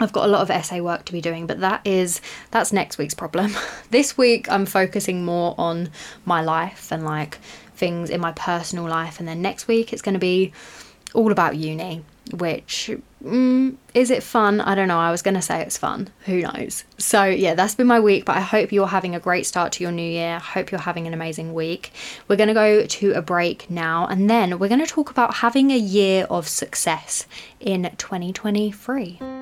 I've 0.00 0.12
got 0.12 0.24
a 0.24 0.32
lot 0.32 0.40
of 0.40 0.50
essay 0.50 0.80
work 0.80 1.04
to 1.04 1.12
be 1.12 1.20
doing, 1.20 1.46
but 1.46 1.60
that 1.60 1.86
is 1.86 2.22
that's 2.50 2.72
next 2.72 2.96
week's 2.96 3.12
problem. 3.12 3.54
this 3.90 4.16
week 4.16 4.50
I'm 4.50 4.64
focusing 4.64 5.22
more 5.22 5.54
on 5.58 5.90
my 6.24 6.40
life 6.40 6.90
and 6.90 7.04
like 7.04 7.38
things 7.82 8.10
in 8.10 8.20
my 8.20 8.30
personal 8.30 8.86
life. 8.88 9.18
And 9.18 9.26
then 9.26 9.42
next 9.42 9.66
week 9.66 9.92
it's 9.92 10.02
going 10.02 10.12
to 10.12 10.20
be 10.20 10.52
all 11.14 11.32
about 11.32 11.56
uni, 11.56 12.04
which 12.32 12.92
mm, 13.24 13.76
is 13.92 14.12
it 14.12 14.22
fun? 14.22 14.60
I 14.60 14.76
don't 14.76 14.86
know. 14.86 15.00
I 15.00 15.10
was 15.10 15.20
going 15.20 15.34
to 15.34 15.42
say 15.42 15.60
it's 15.62 15.76
fun. 15.76 16.08
Who 16.26 16.42
knows? 16.42 16.84
So, 16.98 17.24
yeah, 17.24 17.54
that's 17.54 17.74
been 17.74 17.88
my 17.88 17.98
week, 17.98 18.24
but 18.24 18.36
I 18.36 18.40
hope 18.40 18.70
you're 18.70 18.86
having 18.86 19.16
a 19.16 19.20
great 19.20 19.46
start 19.46 19.72
to 19.72 19.82
your 19.82 19.90
new 19.90 20.08
year. 20.08 20.36
I 20.36 20.38
hope 20.38 20.70
you're 20.70 20.80
having 20.80 21.08
an 21.08 21.12
amazing 21.12 21.54
week. 21.54 21.90
We're 22.28 22.36
going 22.36 22.54
to 22.54 22.54
go 22.54 22.86
to 22.86 23.12
a 23.14 23.20
break 23.20 23.68
now, 23.68 24.06
and 24.06 24.30
then 24.30 24.60
we're 24.60 24.68
going 24.68 24.86
to 24.86 24.86
talk 24.86 25.10
about 25.10 25.34
having 25.34 25.72
a 25.72 25.76
year 25.76 26.24
of 26.30 26.46
success 26.46 27.26
in 27.58 27.90
2023. 27.98 29.41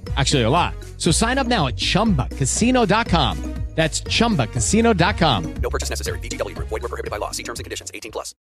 Actually, 0.17 0.43
a 0.43 0.49
lot. 0.49 0.73
So 0.97 1.11
sign 1.11 1.37
up 1.37 1.47
now 1.47 1.67
at 1.67 1.75
chumbacasino.com. 1.77 3.51
That's 3.75 4.01
chumbacasino.com. 4.01 5.53
No 5.55 5.69
purchase 5.69 5.89
necessary. 5.89 6.19
VGW 6.19 6.55
Group. 6.55 6.67
Void 6.67 6.81
were 6.81 6.89
prohibited 6.89 7.09
by 7.09 7.17
law. 7.17 7.31
See 7.31 7.43
terms 7.43 7.59
and 7.59 7.63
conditions. 7.63 7.89
18 7.93 8.11
plus. 8.11 8.35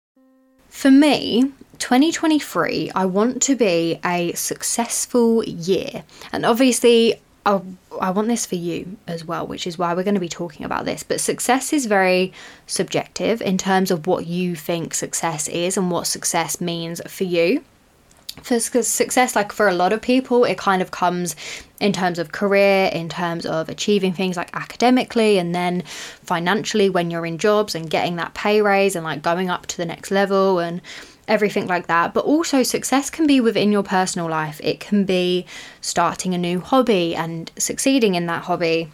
For 0.70 0.92
me, 0.92 1.52
2023, 1.80 2.92
I 2.94 3.06
want 3.06 3.42
to 3.44 3.56
be 3.56 4.00
a 4.06 4.34
successful 4.34 5.44
year. 5.44 6.04
And 6.32 6.46
obviously, 6.46 7.16
I, 7.46 7.62
I 8.00 8.12
want 8.12 8.28
this 8.28 8.46
for 8.46 8.56
you 8.56 8.98
as 9.08 9.26
well, 9.26 9.48
which 9.48 9.68
is 9.68 9.78
why 9.78 9.94
we're 9.94 10.04
going 10.04 10.14
to 10.14 10.22
be 10.22 10.30
talking 10.30 10.66
about 10.66 10.86
this. 10.86 11.04
But 11.04 11.20
success 11.20 11.74
is 11.74 11.88
very 11.88 12.32
subjective 12.68 13.42
in 13.42 13.58
terms 13.58 13.92
of 13.92 14.08
what 14.08 14.28
you 14.28 14.56
think 14.56 14.94
success 14.94 15.48
is 15.48 15.78
and 15.78 15.92
what 15.92 16.08
success 16.08 16.62
means 16.62 17.02
for 17.08 17.24
you 17.26 17.64
for 18.44 18.60
success 18.60 19.36
like 19.36 19.52
for 19.52 19.68
a 19.68 19.74
lot 19.74 19.94
of 19.94 20.02
people 20.02 20.44
it 20.46 20.58
kind 20.58 20.82
of 20.82 20.92
comes 20.92 21.36
in 21.80 21.94
terms 21.94 22.18
of 22.20 22.32
career 22.32 22.90
in 22.94 23.10
terms 23.10 23.46
of 23.46 23.70
achieving 23.70 24.14
things 24.14 24.36
like 24.38 24.50
academically 24.56 25.38
and 25.38 25.54
then 25.54 25.82
financially 26.24 26.90
when 26.90 27.12
you're 27.12 27.26
in 27.26 27.38
jobs 27.38 27.76
and 27.76 27.90
getting 27.90 28.16
that 28.16 28.34
pay 28.34 28.62
raise 28.62 28.96
and 28.96 29.04
like 29.04 29.22
going 29.22 29.50
up 29.50 29.66
to 29.68 29.78
the 29.78 29.86
next 29.86 30.12
level 30.12 30.60
and 30.60 30.82
everything 31.28 31.68
like 31.68 31.88
that. 31.88 32.14
But 32.14 32.26
also 32.26 32.64
success 32.64 33.10
can 33.10 33.28
be 33.28 33.42
within 33.42 33.72
your 33.72 33.84
personal 33.84 34.30
life. 34.30 34.60
It 34.64 34.80
can 34.80 35.06
be 35.06 35.46
starting 35.82 36.34
a 36.34 36.38
new 36.38 36.60
hobby 36.60 37.16
and 37.16 37.52
succeeding 37.58 38.16
in 38.16 38.28
that 38.28 38.44
hobby 38.44 38.90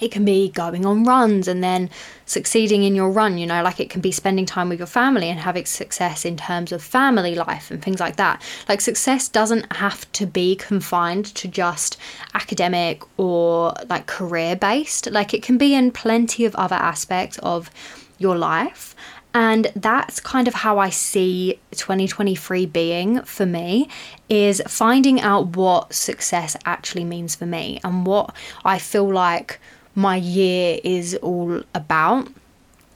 it 0.00 0.10
can 0.10 0.24
be 0.24 0.48
going 0.48 0.84
on 0.84 1.04
runs 1.04 1.46
and 1.46 1.62
then 1.62 1.88
succeeding 2.26 2.82
in 2.82 2.94
your 2.94 3.10
run, 3.10 3.38
you 3.38 3.46
know, 3.46 3.62
like 3.62 3.78
it 3.78 3.90
can 3.90 4.00
be 4.00 4.10
spending 4.10 4.46
time 4.46 4.68
with 4.68 4.78
your 4.78 4.86
family 4.86 5.28
and 5.28 5.38
having 5.38 5.64
success 5.64 6.24
in 6.24 6.36
terms 6.36 6.72
of 6.72 6.82
family 6.82 7.34
life 7.34 7.70
and 7.70 7.82
things 7.82 8.00
like 8.00 8.16
that. 8.16 8.42
Like, 8.68 8.80
success 8.80 9.28
doesn't 9.28 9.72
have 9.74 10.10
to 10.12 10.26
be 10.26 10.56
confined 10.56 11.26
to 11.36 11.46
just 11.46 11.98
academic 12.34 13.02
or 13.18 13.74
like 13.88 14.06
career 14.06 14.56
based, 14.56 15.10
like, 15.10 15.34
it 15.34 15.42
can 15.42 15.58
be 15.58 15.74
in 15.74 15.92
plenty 15.92 16.44
of 16.44 16.54
other 16.56 16.76
aspects 16.76 17.38
of 17.38 17.70
your 18.18 18.36
life. 18.36 18.96
And 19.34 19.72
that's 19.74 20.20
kind 20.20 20.46
of 20.46 20.52
how 20.52 20.78
I 20.78 20.90
see 20.90 21.58
2023 21.70 22.66
being 22.66 23.22
for 23.22 23.46
me 23.46 23.88
is 24.28 24.60
finding 24.66 25.20
out 25.20 25.56
what 25.56 25.94
success 25.94 26.54
actually 26.66 27.04
means 27.04 27.34
for 27.34 27.46
me 27.46 27.80
and 27.82 28.04
what 28.04 28.34
I 28.64 28.78
feel 28.78 29.10
like 29.10 29.58
my 29.94 30.16
year 30.16 30.78
is 30.82 31.14
all 31.16 31.62
about. 31.74 32.28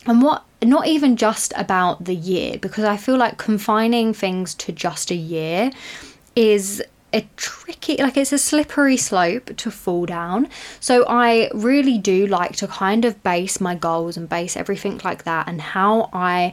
And 0.06 0.22
what 0.22 0.44
not 0.62 0.86
even 0.86 1.16
just 1.16 1.52
about 1.56 2.04
the 2.04 2.14
year, 2.14 2.58
because 2.58 2.84
I 2.84 2.96
feel 2.96 3.16
like 3.16 3.38
confining 3.38 4.14
things 4.14 4.54
to 4.54 4.72
just 4.72 5.10
a 5.10 5.14
year 5.14 5.70
is 6.34 6.82
a 7.12 7.26
tricky 7.36 7.96
like 7.96 8.16
it's 8.16 8.32
a 8.32 8.38
slippery 8.38 8.96
slope 8.96 9.56
to 9.56 9.70
fall 9.70 10.04
down 10.06 10.48
so 10.80 11.04
i 11.08 11.48
really 11.54 11.96
do 11.98 12.26
like 12.26 12.54
to 12.56 12.66
kind 12.66 13.04
of 13.04 13.22
base 13.22 13.60
my 13.60 13.74
goals 13.74 14.16
and 14.16 14.28
base 14.28 14.56
everything 14.56 15.00
like 15.04 15.22
that 15.22 15.48
and 15.48 15.60
how 15.60 16.10
i 16.12 16.52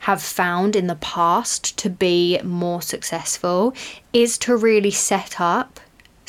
have 0.00 0.22
found 0.22 0.74
in 0.74 0.86
the 0.86 0.94
past 0.96 1.76
to 1.78 1.90
be 1.90 2.40
more 2.42 2.80
successful 2.80 3.74
is 4.12 4.38
to 4.38 4.56
really 4.56 4.90
set 4.90 5.38
up 5.40 5.78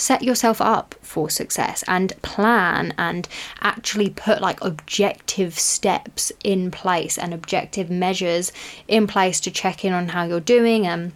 set 0.01 0.23
yourself 0.23 0.59
up 0.59 0.95
for 1.01 1.29
success 1.29 1.83
and 1.87 2.19
plan 2.21 2.93
and 2.97 3.27
actually 3.61 4.09
put 4.09 4.41
like 4.41 4.59
objective 4.61 5.57
steps 5.57 6.31
in 6.43 6.71
place 6.71 7.17
and 7.17 7.33
objective 7.33 7.89
measures 7.89 8.51
in 8.87 9.05
place 9.05 9.39
to 9.39 9.51
check 9.51 9.85
in 9.85 9.93
on 9.93 10.09
how 10.09 10.23
you're 10.23 10.39
doing 10.39 10.87
and 10.87 11.11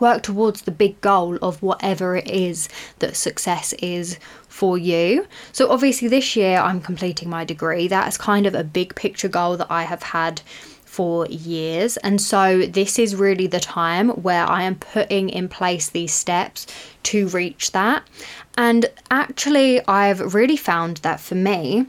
work 0.00 0.22
towards 0.22 0.62
the 0.62 0.70
big 0.70 1.00
goal 1.00 1.36
of 1.42 1.62
whatever 1.62 2.16
it 2.16 2.28
is 2.28 2.68
that 2.98 3.16
success 3.16 3.72
is 3.74 4.18
for 4.48 4.78
you. 4.78 5.26
So, 5.52 5.70
obviously, 5.70 6.08
this 6.08 6.34
year 6.34 6.58
I'm 6.58 6.80
completing 6.80 7.28
my 7.28 7.44
degree. 7.44 7.86
That 7.86 8.08
is 8.08 8.18
kind 8.18 8.46
of 8.46 8.54
a 8.54 8.64
big 8.64 8.94
picture 8.94 9.28
goal 9.28 9.56
that 9.58 9.70
I 9.70 9.84
have 9.84 10.02
had 10.02 10.40
for 10.96 11.26
years. 11.26 11.98
And 11.98 12.22
so, 12.22 12.62
this 12.62 12.98
is 12.98 13.14
really 13.14 13.46
the 13.46 13.60
time 13.60 14.08
where 14.08 14.48
I 14.48 14.62
am 14.62 14.76
putting 14.76 15.28
in 15.28 15.46
place 15.46 15.90
these 15.90 16.12
steps 16.12 16.66
to 17.02 17.28
reach 17.28 17.72
that. 17.72 18.02
And 18.56 18.86
actually, 19.10 19.86
I've 19.86 20.32
really 20.32 20.56
found 20.56 20.96
that 20.98 21.20
for 21.20 21.34
me, 21.34 21.84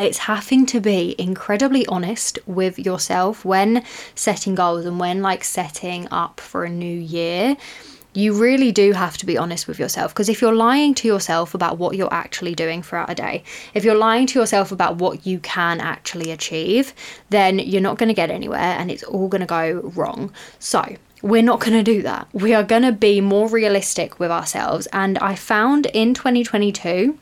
it's 0.00 0.18
having 0.18 0.66
to 0.66 0.80
be 0.80 1.14
incredibly 1.18 1.86
honest 1.86 2.40
with 2.46 2.80
yourself 2.80 3.44
when 3.44 3.84
setting 4.16 4.56
goals 4.56 4.84
and 4.86 4.98
when 4.98 5.22
like 5.22 5.44
setting 5.44 6.08
up 6.10 6.40
for 6.40 6.64
a 6.64 6.68
new 6.68 6.98
year 6.98 7.56
you 8.16 8.32
really 8.32 8.72
do 8.72 8.92
have 8.92 9.16
to 9.18 9.26
be 9.26 9.36
honest 9.36 9.68
with 9.68 9.78
yourself 9.78 10.12
because 10.12 10.28
if 10.28 10.40
you're 10.40 10.54
lying 10.54 10.94
to 10.94 11.08
yourself 11.08 11.54
about 11.54 11.78
what 11.78 11.96
you're 11.96 12.12
actually 12.12 12.54
doing 12.54 12.82
throughout 12.82 13.10
a 13.10 13.14
day, 13.14 13.44
if 13.74 13.84
you're 13.84 13.94
lying 13.94 14.26
to 14.28 14.38
yourself 14.38 14.72
about 14.72 14.96
what 14.96 15.26
you 15.26 15.38
can 15.40 15.80
actually 15.80 16.30
achieve, 16.30 16.94
then 17.30 17.58
you're 17.58 17.80
not 17.80 17.98
going 17.98 18.08
to 18.08 18.14
get 18.14 18.30
anywhere 18.30 18.58
and 18.58 18.90
it's 18.90 19.02
all 19.02 19.28
going 19.28 19.40
to 19.40 19.46
go 19.46 19.80
wrong. 19.94 20.32
So, 20.58 20.96
we're 21.22 21.42
not 21.42 21.60
going 21.60 21.72
to 21.72 21.82
do 21.82 22.02
that. 22.02 22.28
We 22.32 22.54
are 22.54 22.62
going 22.62 22.82
to 22.82 22.92
be 22.92 23.20
more 23.20 23.48
realistic 23.48 24.20
with 24.20 24.30
ourselves. 24.30 24.86
And 24.92 25.18
I 25.18 25.34
found 25.34 25.86
in 25.86 26.14
2022, 26.14 27.18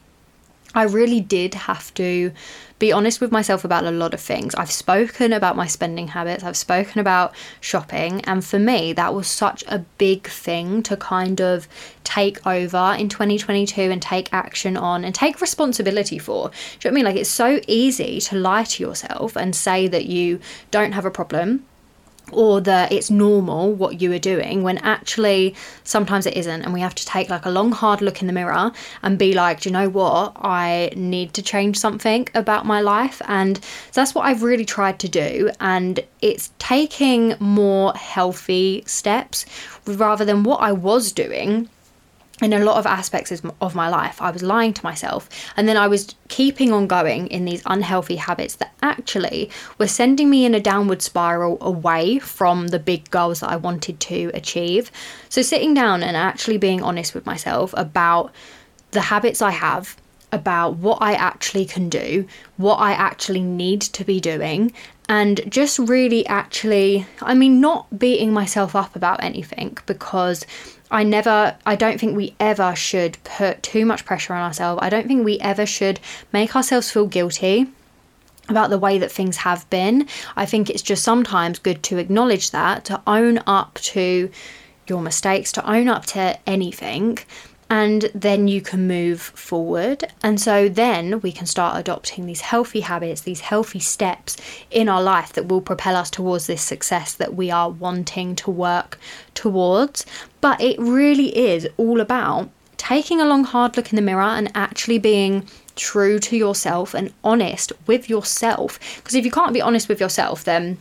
I 0.74 0.82
really 0.82 1.20
did 1.20 1.54
have 1.54 1.94
to 1.94 2.32
be 2.78 2.92
honest 2.92 3.20
with 3.20 3.30
myself 3.30 3.64
about 3.64 3.84
a 3.84 3.90
lot 3.90 4.12
of 4.12 4.20
things. 4.20 4.54
I've 4.56 4.70
spoken 4.70 5.32
about 5.32 5.56
my 5.56 5.66
spending 5.66 6.08
habits, 6.08 6.42
I've 6.42 6.56
spoken 6.56 7.00
about 7.00 7.34
shopping, 7.60 8.20
and 8.22 8.44
for 8.44 8.58
me, 8.58 8.92
that 8.94 9.14
was 9.14 9.28
such 9.28 9.62
a 9.68 9.78
big 9.98 10.26
thing 10.26 10.82
to 10.84 10.96
kind 10.96 11.40
of 11.40 11.68
take 12.02 12.44
over 12.46 12.96
in 12.98 13.08
2022 13.08 13.82
and 13.82 14.02
take 14.02 14.28
action 14.32 14.76
on 14.76 15.04
and 15.04 15.14
take 15.14 15.40
responsibility 15.40 16.18
for. 16.18 16.50
Do 16.50 16.54
you 16.54 16.58
know 16.58 16.78
what 16.80 16.86
I 16.86 16.94
mean? 16.94 17.04
Like, 17.04 17.16
it's 17.16 17.30
so 17.30 17.60
easy 17.68 18.20
to 18.22 18.36
lie 18.36 18.64
to 18.64 18.82
yourself 18.82 19.36
and 19.36 19.54
say 19.54 19.86
that 19.88 20.06
you 20.06 20.40
don't 20.70 20.92
have 20.92 21.04
a 21.04 21.10
problem 21.10 21.64
or 22.34 22.60
that 22.60 22.92
it's 22.92 23.10
normal 23.10 23.72
what 23.72 24.00
you 24.00 24.12
are 24.12 24.18
doing 24.18 24.62
when 24.62 24.78
actually 24.78 25.54
sometimes 25.84 26.26
it 26.26 26.36
isn't 26.36 26.62
and 26.62 26.72
we 26.72 26.80
have 26.80 26.94
to 26.94 27.06
take 27.06 27.28
like 27.30 27.46
a 27.46 27.50
long 27.50 27.72
hard 27.72 28.00
look 28.00 28.20
in 28.20 28.26
the 28.26 28.32
mirror 28.32 28.72
and 29.02 29.18
be 29.18 29.32
like 29.32 29.60
do 29.60 29.68
you 29.68 29.72
know 29.72 29.88
what? 29.88 30.32
I 30.36 30.90
need 30.96 31.32
to 31.34 31.42
change 31.42 31.78
something 31.78 32.28
about 32.34 32.66
my 32.66 32.80
life 32.80 33.20
and 33.26 33.60
that's 33.92 34.14
what 34.14 34.24
i've 34.24 34.42
really 34.42 34.64
tried 34.64 34.98
to 34.98 35.08
do 35.08 35.50
and 35.60 36.00
it's 36.20 36.50
taking 36.58 37.34
more 37.40 37.92
healthy 37.94 38.82
steps 38.86 39.46
rather 39.86 40.24
than 40.24 40.42
what 40.42 40.60
i 40.60 40.72
was 40.72 41.12
doing 41.12 41.68
in 42.42 42.52
a 42.52 42.64
lot 42.64 42.78
of 42.78 42.86
aspects 42.86 43.30
of 43.60 43.74
my 43.74 43.88
life, 43.88 44.20
I 44.20 44.30
was 44.30 44.42
lying 44.42 44.72
to 44.74 44.84
myself. 44.84 45.28
And 45.56 45.68
then 45.68 45.76
I 45.76 45.86
was 45.86 46.14
keeping 46.28 46.72
on 46.72 46.88
going 46.88 47.28
in 47.28 47.44
these 47.44 47.62
unhealthy 47.64 48.16
habits 48.16 48.56
that 48.56 48.74
actually 48.82 49.50
were 49.78 49.86
sending 49.86 50.30
me 50.30 50.44
in 50.44 50.54
a 50.54 50.60
downward 50.60 51.00
spiral 51.00 51.58
away 51.60 52.18
from 52.18 52.68
the 52.68 52.80
big 52.80 53.08
goals 53.10 53.40
that 53.40 53.50
I 53.50 53.56
wanted 53.56 54.00
to 54.00 54.30
achieve. 54.34 54.90
So, 55.28 55.42
sitting 55.42 55.74
down 55.74 56.02
and 56.02 56.16
actually 56.16 56.58
being 56.58 56.82
honest 56.82 57.14
with 57.14 57.24
myself 57.24 57.72
about 57.76 58.32
the 58.90 59.00
habits 59.00 59.40
I 59.40 59.50
have, 59.50 59.96
about 60.32 60.76
what 60.76 60.98
I 61.00 61.12
actually 61.12 61.64
can 61.64 61.88
do, 61.88 62.26
what 62.56 62.76
I 62.76 62.92
actually 62.92 63.42
need 63.42 63.80
to 63.82 64.04
be 64.04 64.20
doing, 64.20 64.72
and 65.08 65.40
just 65.50 65.78
really 65.78 66.26
actually, 66.26 67.06
I 67.20 67.34
mean, 67.34 67.60
not 67.60 67.98
beating 67.98 68.32
myself 68.32 68.74
up 68.74 68.96
about 68.96 69.22
anything 69.22 69.76
because 69.86 70.46
I 70.90 71.02
never, 71.02 71.56
I 71.66 71.76
don't 71.76 71.98
think 71.98 72.16
we 72.16 72.34
ever 72.40 72.74
should 72.74 73.18
put 73.24 73.62
too 73.62 73.84
much 73.84 74.04
pressure 74.04 74.34
on 74.34 74.42
ourselves. 74.42 74.80
I 74.82 74.88
don't 74.88 75.06
think 75.06 75.24
we 75.24 75.38
ever 75.40 75.66
should 75.66 76.00
make 76.32 76.54
ourselves 76.56 76.90
feel 76.90 77.06
guilty 77.06 77.66
about 78.48 78.70
the 78.70 78.78
way 78.78 78.98
that 78.98 79.10
things 79.10 79.38
have 79.38 79.68
been. 79.70 80.06
I 80.36 80.46
think 80.46 80.70
it's 80.70 80.82
just 80.82 81.02
sometimes 81.02 81.58
good 81.58 81.82
to 81.84 81.98
acknowledge 81.98 82.50
that, 82.50 82.84
to 82.86 83.02
own 83.06 83.40
up 83.46 83.74
to 83.82 84.30
your 84.86 85.00
mistakes, 85.00 85.52
to 85.52 85.70
own 85.70 85.88
up 85.88 86.06
to 86.06 86.38
anything 86.46 87.18
and 87.70 88.10
then 88.14 88.48
you 88.48 88.60
can 88.60 88.86
move 88.86 89.20
forward. 89.20 90.04
And 90.22 90.40
so 90.40 90.68
then 90.68 91.20
we 91.20 91.32
can 91.32 91.46
start 91.46 91.78
adopting 91.78 92.26
these 92.26 92.42
healthy 92.42 92.80
habits, 92.80 93.22
these 93.22 93.40
healthy 93.40 93.80
steps 93.80 94.36
in 94.70 94.88
our 94.88 95.02
life 95.02 95.32
that 95.32 95.48
will 95.48 95.60
propel 95.60 95.96
us 95.96 96.10
towards 96.10 96.46
this 96.46 96.62
success 96.62 97.14
that 97.14 97.34
we 97.34 97.50
are 97.50 97.70
wanting 97.70 98.36
to 98.36 98.50
work 98.50 98.98
towards. 99.34 100.04
But 100.40 100.60
it 100.60 100.78
really 100.78 101.36
is 101.36 101.68
all 101.76 102.00
about 102.00 102.50
taking 102.76 103.20
a 103.20 103.24
long, 103.24 103.44
hard 103.44 103.76
look 103.76 103.90
in 103.90 103.96
the 103.96 104.02
mirror 104.02 104.22
and 104.22 104.50
actually 104.54 104.98
being 104.98 105.48
true 105.74 106.18
to 106.18 106.36
yourself 106.36 106.94
and 106.94 107.12
honest 107.22 107.72
with 107.86 108.08
yourself. 108.08 108.78
Because 108.96 109.14
if 109.14 109.24
you 109.24 109.30
can't 109.30 109.54
be 109.54 109.62
honest 109.62 109.88
with 109.88 110.00
yourself, 110.00 110.44
then 110.44 110.78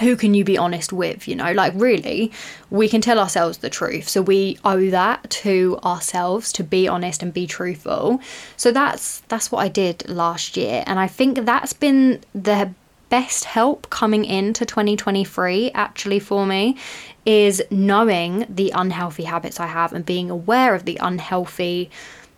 who 0.00 0.16
can 0.16 0.34
you 0.34 0.44
be 0.44 0.56
honest 0.56 0.92
with 0.92 1.26
you 1.28 1.34
know? 1.34 1.52
Like 1.52 1.72
really 1.76 2.32
we 2.70 2.88
can 2.88 3.00
tell 3.00 3.18
ourselves 3.18 3.58
the 3.58 3.70
truth. 3.70 4.08
So 4.08 4.22
we 4.22 4.58
owe 4.64 4.90
that 4.90 5.28
to 5.30 5.78
ourselves 5.84 6.52
to 6.52 6.64
be 6.64 6.88
honest 6.88 7.22
and 7.22 7.32
be 7.32 7.46
truthful. 7.46 8.20
So 8.56 8.72
that's 8.72 9.20
that's 9.28 9.50
what 9.50 9.60
i 9.60 9.68
did 9.68 10.08
last 10.08 10.56
year. 10.56 10.84
And 10.86 10.98
i 10.98 11.06
think 11.06 11.44
that's 11.44 11.72
been 11.72 12.20
the 12.34 12.72
best 13.08 13.44
help 13.44 13.88
coming 13.88 14.24
into 14.24 14.66
2023 14.66 15.70
actually 15.72 16.18
for 16.18 16.44
me 16.44 16.76
is 17.24 17.62
knowing 17.70 18.44
the 18.48 18.70
unhealthy 18.74 19.24
habits 19.24 19.58
i 19.58 19.66
have 19.66 19.94
and 19.94 20.04
being 20.04 20.30
aware 20.30 20.74
of 20.74 20.84
the 20.84 20.98
unhealthy 21.00 21.90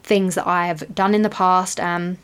things 0.04 0.36
that 0.36 0.46
i 0.46 0.66
have 0.66 0.94
done 0.94 1.12
in 1.12 1.22
the 1.22 1.28
past 1.28 1.80
um 1.80 2.16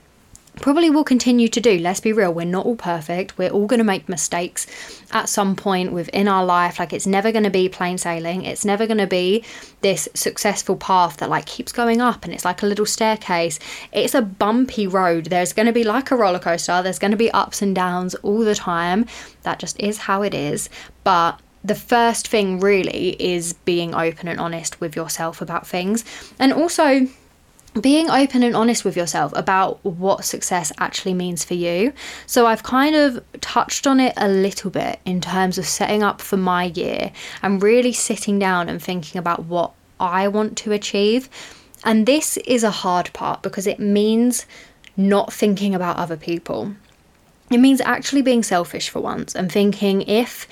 probably 0.56 0.90
will 0.90 1.04
continue 1.04 1.48
to 1.48 1.60
do. 1.60 1.78
Let's 1.78 2.00
be 2.00 2.12
real, 2.12 2.32
we're 2.32 2.46
not 2.46 2.66
all 2.66 2.76
perfect. 2.76 3.38
We're 3.38 3.50
all 3.50 3.66
going 3.66 3.78
to 3.78 3.84
make 3.84 4.08
mistakes 4.08 4.66
at 5.12 5.28
some 5.28 5.56
point 5.56 5.92
within 5.92 6.28
our 6.28 6.44
life. 6.44 6.78
Like 6.78 6.92
it's 6.92 7.06
never 7.06 7.32
going 7.32 7.44
to 7.44 7.50
be 7.50 7.68
plain 7.68 7.98
sailing. 7.98 8.44
It's 8.44 8.64
never 8.64 8.86
going 8.86 8.98
to 8.98 9.06
be 9.06 9.44
this 9.80 10.08
successful 10.14 10.76
path 10.76 11.18
that 11.18 11.30
like 11.30 11.46
keeps 11.46 11.72
going 11.72 12.00
up 12.00 12.24
and 12.24 12.32
it's 12.32 12.44
like 12.44 12.62
a 12.62 12.66
little 12.66 12.86
staircase. 12.86 13.58
It's 13.92 14.14
a 14.14 14.22
bumpy 14.22 14.86
road. 14.86 15.26
There's 15.26 15.52
going 15.52 15.66
to 15.66 15.72
be 15.72 15.84
like 15.84 16.10
a 16.10 16.16
roller 16.16 16.38
coaster. 16.38 16.82
There's 16.82 16.98
going 16.98 17.12
to 17.12 17.16
be 17.16 17.30
ups 17.30 17.62
and 17.62 17.74
downs 17.74 18.14
all 18.16 18.40
the 18.40 18.54
time. 18.54 19.06
That 19.42 19.58
just 19.58 19.78
is 19.80 19.98
how 19.98 20.22
it 20.22 20.34
is. 20.34 20.68
But 21.04 21.40
the 21.64 21.74
first 21.74 22.28
thing 22.28 22.60
really 22.60 23.16
is 23.18 23.52
being 23.52 23.94
open 23.94 24.28
and 24.28 24.38
honest 24.38 24.80
with 24.80 24.94
yourself 24.94 25.42
about 25.42 25.66
things. 25.66 26.04
And 26.38 26.52
also 26.52 27.08
being 27.80 28.10
open 28.10 28.42
and 28.42 28.56
honest 28.56 28.84
with 28.84 28.96
yourself 28.96 29.32
about 29.36 29.84
what 29.84 30.24
success 30.24 30.72
actually 30.78 31.14
means 31.14 31.44
for 31.44 31.54
you. 31.54 31.92
So, 32.26 32.46
I've 32.46 32.62
kind 32.62 32.94
of 32.94 33.22
touched 33.40 33.86
on 33.86 34.00
it 34.00 34.14
a 34.16 34.28
little 34.28 34.70
bit 34.70 35.00
in 35.04 35.20
terms 35.20 35.58
of 35.58 35.66
setting 35.66 36.02
up 36.02 36.20
for 36.20 36.36
my 36.36 36.64
year 36.64 37.12
and 37.42 37.62
really 37.62 37.92
sitting 37.92 38.38
down 38.38 38.68
and 38.68 38.82
thinking 38.82 39.18
about 39.18 39.46
what 39.46 39.72
I 40.00 40.28
want 40.28 40.56
to 40.58 40.72
achieve. 40.72 41.28
And 41.84 42.06
this 42.06 42.36
is 42.38 42.64
a 42.64 42.70
hard 42.70 43.12
part 43.12 43.42
because 43.42 43.66
it 43.66 43.78
means 43.78 44.46
not 44.96 45.32
thinking 45.32 45.74
about 45.74 45.96
other 45.96 46.16
people. 46.16 46.74
It 47.50 47.58
means 47.58 47.80
actually 47.82 48.22
being 48.22 48.42
selfish 48.42 48.88
for 48.88 49.00
once 49.00 49.34
and 49.34 49.52
thinking 49.52 50.02
if 50.02 50.48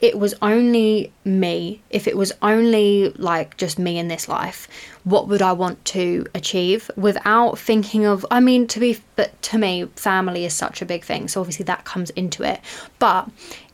it 0.00 0.18
was 0.18 0.34
only 0.40 1.12
me, 1.24 1.82
if 1.90 2.06
it 2.06 2.16
was 2.16 2.32
only 2.40 3.10
like 3.16 3.56
just 3.56 3.78
me 3.78 3.98
in 3.98 4.08
this 4.08 4.28
life, 4.28 4.68
what 5.04 5.26
would 5.28 5.42
I 5.42 5.52
want 5.52 5.84
to 5.86 6.24
achieve 6.34 6.90
without 6.96 7.58
thinking 7.58 8.04
of, 8.06 8.24
I 8.30 8.40
mean, 8.40 8.66
to 8.68 8.80
be, 8.80 8.98
but 9.16 9.40
to 9.42 9.58
me, 9.58 9.86
family 9.96 10.44
is 10.44 10.54
such 10.54 10.80
a 10.82 10.86
big 10.86 11.04
thing. 11.04 11.26
So 11.26 11.40
obviously 11.40 11.64
that 11.64 11.84
comes 11.84 12.10
into 12.10 12.44
it. 12.44 12.60
But 12.98 13.28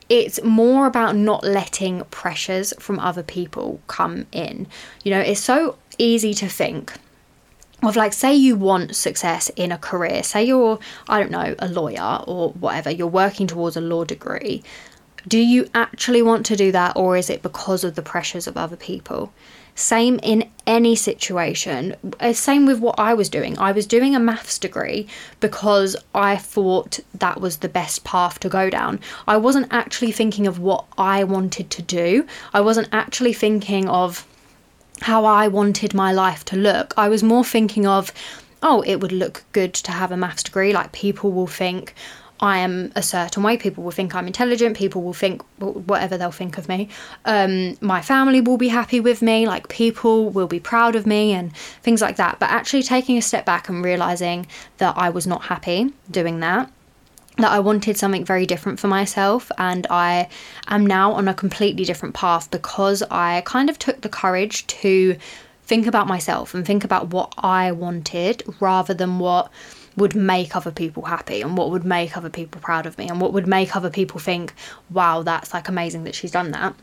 it's 0.08 0.42
more 0.42 0.86
about 0.86 1.14
not 1.14 1.44
letting 1.44 2.04
pressures 2.04 2.72
from 2.78 2.98
other 3.00 3.22
people 3.22 3.80
come 3.86 4.26
in. 4.32 4.66
You 5.02 5.10
know, 5.10 5.20
it's 5.20 5.40
so 5.40 5.76
easy 5.98 6.32
to 6.34 6.48
think 6.48 6.92
of 7.82 7.96
like 7.96 8.12
say 8.14 8.34
you 8.34 8.56
want 8.56 8.96
success 8.96 9.50
in 9.56 9.70
a 9.70 9.76
career 9.76 10.22
say 10.22 10.42
you're 10.42 10.78
i 11.06 11.20
don't 11.20 11.30
know 11.30 11.54
a 11.58 11.68
lawyer 11.68 12.20
or 12.26 12.50
whatever 12.52 12.90
you're 12.90 13.06
working 13.06 13.46
towards 13.46 13.76
a 13.76 13.80
law 13.80 14.04
degree 14.04 14.62
do 15.26 15.38
you 15.38 15.68
actually 15.74 16.22
want 16.22 16.44
to 16.46 16.56
do 16.56 16.72
that 16.72 16.96
or 16.96 17.16
is 17.16 17.30
it 17.30 17.42
because 17.42 17.84
of 17.84 17.94
the 17.94 18.02
pressures 18.02 18.46
of 18.46 18.56
other 18.56 18.76
people 18.76 19.32
same 19.76 20.20
in 20.22 20.48
any 20.66 20.94
situation 20.94 21.96
uh, 22.20 22.32
same 22.32 22.64
with 22.64 22.78
what 22.78 22.98
i 22.98 23.12
was 23.12 23.28
doing 23.28 23.58
i 23.58 23.72
was 23.72 23.86
doing 23.86 24.14
a 24.14 24.20
maths 24.20 24.58
degree 24.58 25.06
because 25.40 25.96
i 26.14 26.36
thought 26.36 27.00
that 27.12 27.40
was 27.40 27.58
the 27.58 27.68
best 27.68 28.04
path 28.04 28.38
to 28.38 28.48
go 28.48 28.70
down 28.70 29.00
i 29.26 29.36
wasn't 29.36 29.66
actually 29.72 30.12
thinking 30.12 30.46
of 30.46 30.60
what 30.60 30.84
i 30.96 31.24
wanted 31.24 31.68
to 31.70 31.82
do 31.82 32.24
i 32.52 32.60
wasn't 32.60 32.88
actually 32.92 33.32
thinking 33.32 33.88
of 33.88 34.26
how 35.00 35.24
I 35.24 35.48
wanted 35.48 35.94
my 35.94 36.12
life 36.12 36.44
to 36.46 36.56
look. 36.56 36.94
I 36.96 37.08
was 37.08 37.22
more 37.22 37.44
thinking 37.44 37.86
of, 37.86 38.12
oh, 38.62 38.82
it 38.86 38.96
would 38.96 39.12
look 39.12 39.44
good 39.52 39.74
to 39.74 39.92
have 39.92 40.12
a 40.12 40.16
maths 40.16 40.42
degree. 40.42 40.72
Like 40.72 40.92
people 40.92 41.32
will 41.32 41.46
think 41.46 41.94
I 42.44 42.58
am 42.58 42.92
a 42.94 43.02
certain 43.02 43.42
way. 43.42 43.56
People 43.56 43.84
will 43.84 43.90
think 43.90 44.14
I'm 44.14 44.26
intelligent. 44.26 44.76
People 44.76 45.02
will 45.02 45.14
think 45.14 45.40
whatever 45.58 46.18
they'll 46.18 46.30
think 46.30 46.58
of 46.58 46.68
me. 46.68 46.90
Um, 47.24 47.78
my 47.80 48.02
family 48.02 48.42
will 48.42 48.58
be 48.58 48.68
happy 48.68 49.00
with 49.00 49.22
me. 49.22 49.46
Like 49.46 49.68
people 49.68 50.28
will 50.28 50.46
be 50.46 50.60
proud 50.60 50.94
of 50.94 51.06
me 51.06 51.32
and 51.32 51.56
things 51.56 52.02
like 52.02 52.16
that. 52.16 52.38
But 52.38 52.50
actually 52.50 52.82
taking 52.82 53.16
a 53.16 53.22
step 53.22 53.46
back 53.46 53.70
and 53.70 53.82
realizing 53.82 54.46
that 54.76 54.94
I 54.98 55.08
was 55.08 55.26
not 55.26 55.44
happy 55.44 55.94
doing 56.10 56.40
that 56.40 56.70
that 57.38 57.50
I 57.50 57.58
wanted 57.58 57.96
something 57.96 58.24
very 58.24 58.46
different 58.46 58.78
for 58.78 58.86
myself, 58.86 59.50
and 59.58 59.88
I 59.90 60.28
am 60.68 60.86
now 60.86 61.10
on 61.14 61.26
a 61.26 61.34
completely 61.34 61.84
different 61.84 62.14
path 62.14 62.48
because 62.48 63.02
I 63.10 63.42
kind 63.44 63.68
of 63.68 63.76
took 63.76 64.02
the 64.02 64.08
courage 64.08 64.68
to 64.68 65.16
think 65.64 65.88
about 65.88 66.06
myself 66.06 66.54
and 66.54 66.64
think 66.64 66.84
about 66.84 67.08
what 67.08 67.34
I 67.38 67.72
wanted 67.72 68.44
rather 68.60 68.94
than 68.94 69.18
what 69.18 69.50
would 69.96 70.14
make 70.14 70.56
other 70.56 70.70
people 70.70 71.04
happy 71.04 71.40
and 71.40 71.56
what 71.56 71.70
would 71.70 71.84
make 71.84 72.16
other 72.16 72.30
people 72.30 72.60
proud 72.60 72.86
of 72.86 72.98
me 72.98 73.08
and 73.08 73.20
what 73.20 73.32
would 73.32 73.46
make 73.46 73.76
other 73.76 73.90
people 73.90 74.18
think, 74.18 74.52
wow, 74.90 75.22
that's 75.22 75.54
like 75.54 75.68
amazing 75.68 76.04
that 76.04 76.14
she's 76.14 76.32
done 76.32 76.50
that. 76.50 76.74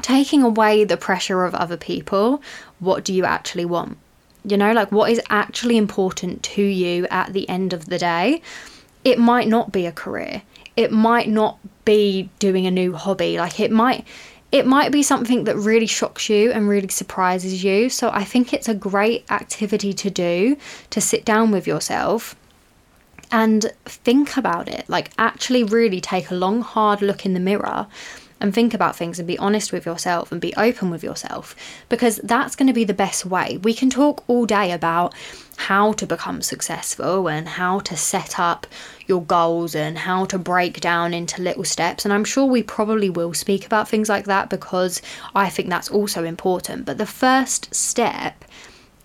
Taking 0.00 0.42
away 0.42 0.84
the 0.84 0.96
pressure 0.96 1.44
of 1.44 1.54
other 1.54 1.76
people, 1.76 2.42
what 2.78 3.04
do 3.04 3.12
you 3.12 3.24
actually 3.24 3.64
want? 3.64 3.98
You 4.44 4.56
know, 4.56 4.72
like 4.72 4.92
what 4.92 5.10
is 5.10 5.20
actually 5.28 5.76
important 5.76 6.42
to 6.44 6.62
you 6.62 7.06
at 7.08 7.32
the 7.32 7.48
end 7.48 7.72
of 7.72 7.86
the 7.86 7.98
day? 7.98 8.40
it 9.04 9.18
might 9.18 9.48
not 9.48 9.72
be 9.72 9.86
a 9.86 9.92
career. 9.92 10.42
It 10.76 10.92
might 10.92 11.28
not 11.28 11.58
be 11.84 12.28
doing 12.38 12.66
a 12.66 12.70
new 12.70 12.92
hobby. 12.92 13.38
Like 13.38 13.58
it 13.60 13.70
might 13.70 14.06
it 14.50 14.66
might 14.66 14.92
be 14.92 15.02
something 15.02 15.44
that 15.44 15.56
really 15.56 15.86
shocks 15.86 16.28
you 16.28 16.50
and 16.52 16.68
really 16.68 16.88
surprises 16.88 17.62
you. 17.62 17.90
So 17.90 18.10
I 18.10 18.24
think 18.24 18.52
it's 18.52 18.68
a 18.68 18.74
great 18.74 19.30
activity 19.30 19.92
to 19.92 20.10
do 20.10 20.56
to 20.90 21.00
sit 21.00 21.24
down 21.24 21.50
with 21.50 21.66
yourself 21.66 22.34
and 23.30 23.70
think 23.84 24.36
about 24.36 24.68
it. 24.68 24.88
Like 24.88 25.10
actually 25.18 25.64
really 25.64 26.00
take 26.00 26.30
a 26.30 26.34
long 26.34 26.62
hard 26.62 27.02
look 27.02 27.26
in 27.26 27.34
the 27.34 27.40
mirror 27.40 27.86
and 28.40 28.54
think 28.54 28.74
about 28.74 28.96
things 28.96 29.18
and 29.18 29.26
be 29.26 29.38
honest 29.38 29.72
with 29.72 29.84
yourself 29.84 30.30
and 30.30 30.40
be 30.40 30.54
open 30.56 30.90
with 30.90 31.02
yourself 31.02 31.54
because 31.88 32.16
that's 32.22 32.54
going 32.54 32.66
to 32.66 32.72
be 32.72 32.84
the 32.84 32.94
best 32.94 33.26
way. 33.26 33.58
We 33.62 33.74
can 33.74 33.90
talk 33.90 34.22
all 34.28 34.46
day 34.46 34.72
about 34.72 35.14
how 35.56 35.92
to 35.92 36.06
become 36.06 36.40
successful 36.40 37.28
and 37.28 37.48
how 37.48 37.80
to 37.80 37.96
set 37.96 38.38
up 38.38 38.66
your 39.06 39.22
goals 39.22 39.74
and 39.74 39.98
how 39.98 40.24
to 40.26 40.38
break 40.38 40.80
down 40.80 41.12
into 41.12 41.42
little 41.42 41.64
steps. 41.64 42.04
And 42.04 42.14
I'm 42.14 42.24
sure 42.24 42.46
we 42.46 42.62
probably 42.62 43.10
will 43.10 43.34
speak 43.34 43.66
about 43.66 43.88
things 43.88 44.08
like 44.08 44.26
that 44.26 44.50
because 44.50 45.02
I 45.34 45.48
think 45.48 45.68
that's 45.68 45.90
also 45.90 46.24
important. 46.24 46.84
But 46.84 46.98
the 46.98 47.06
first 47.06 47.74
step 47.74 48.44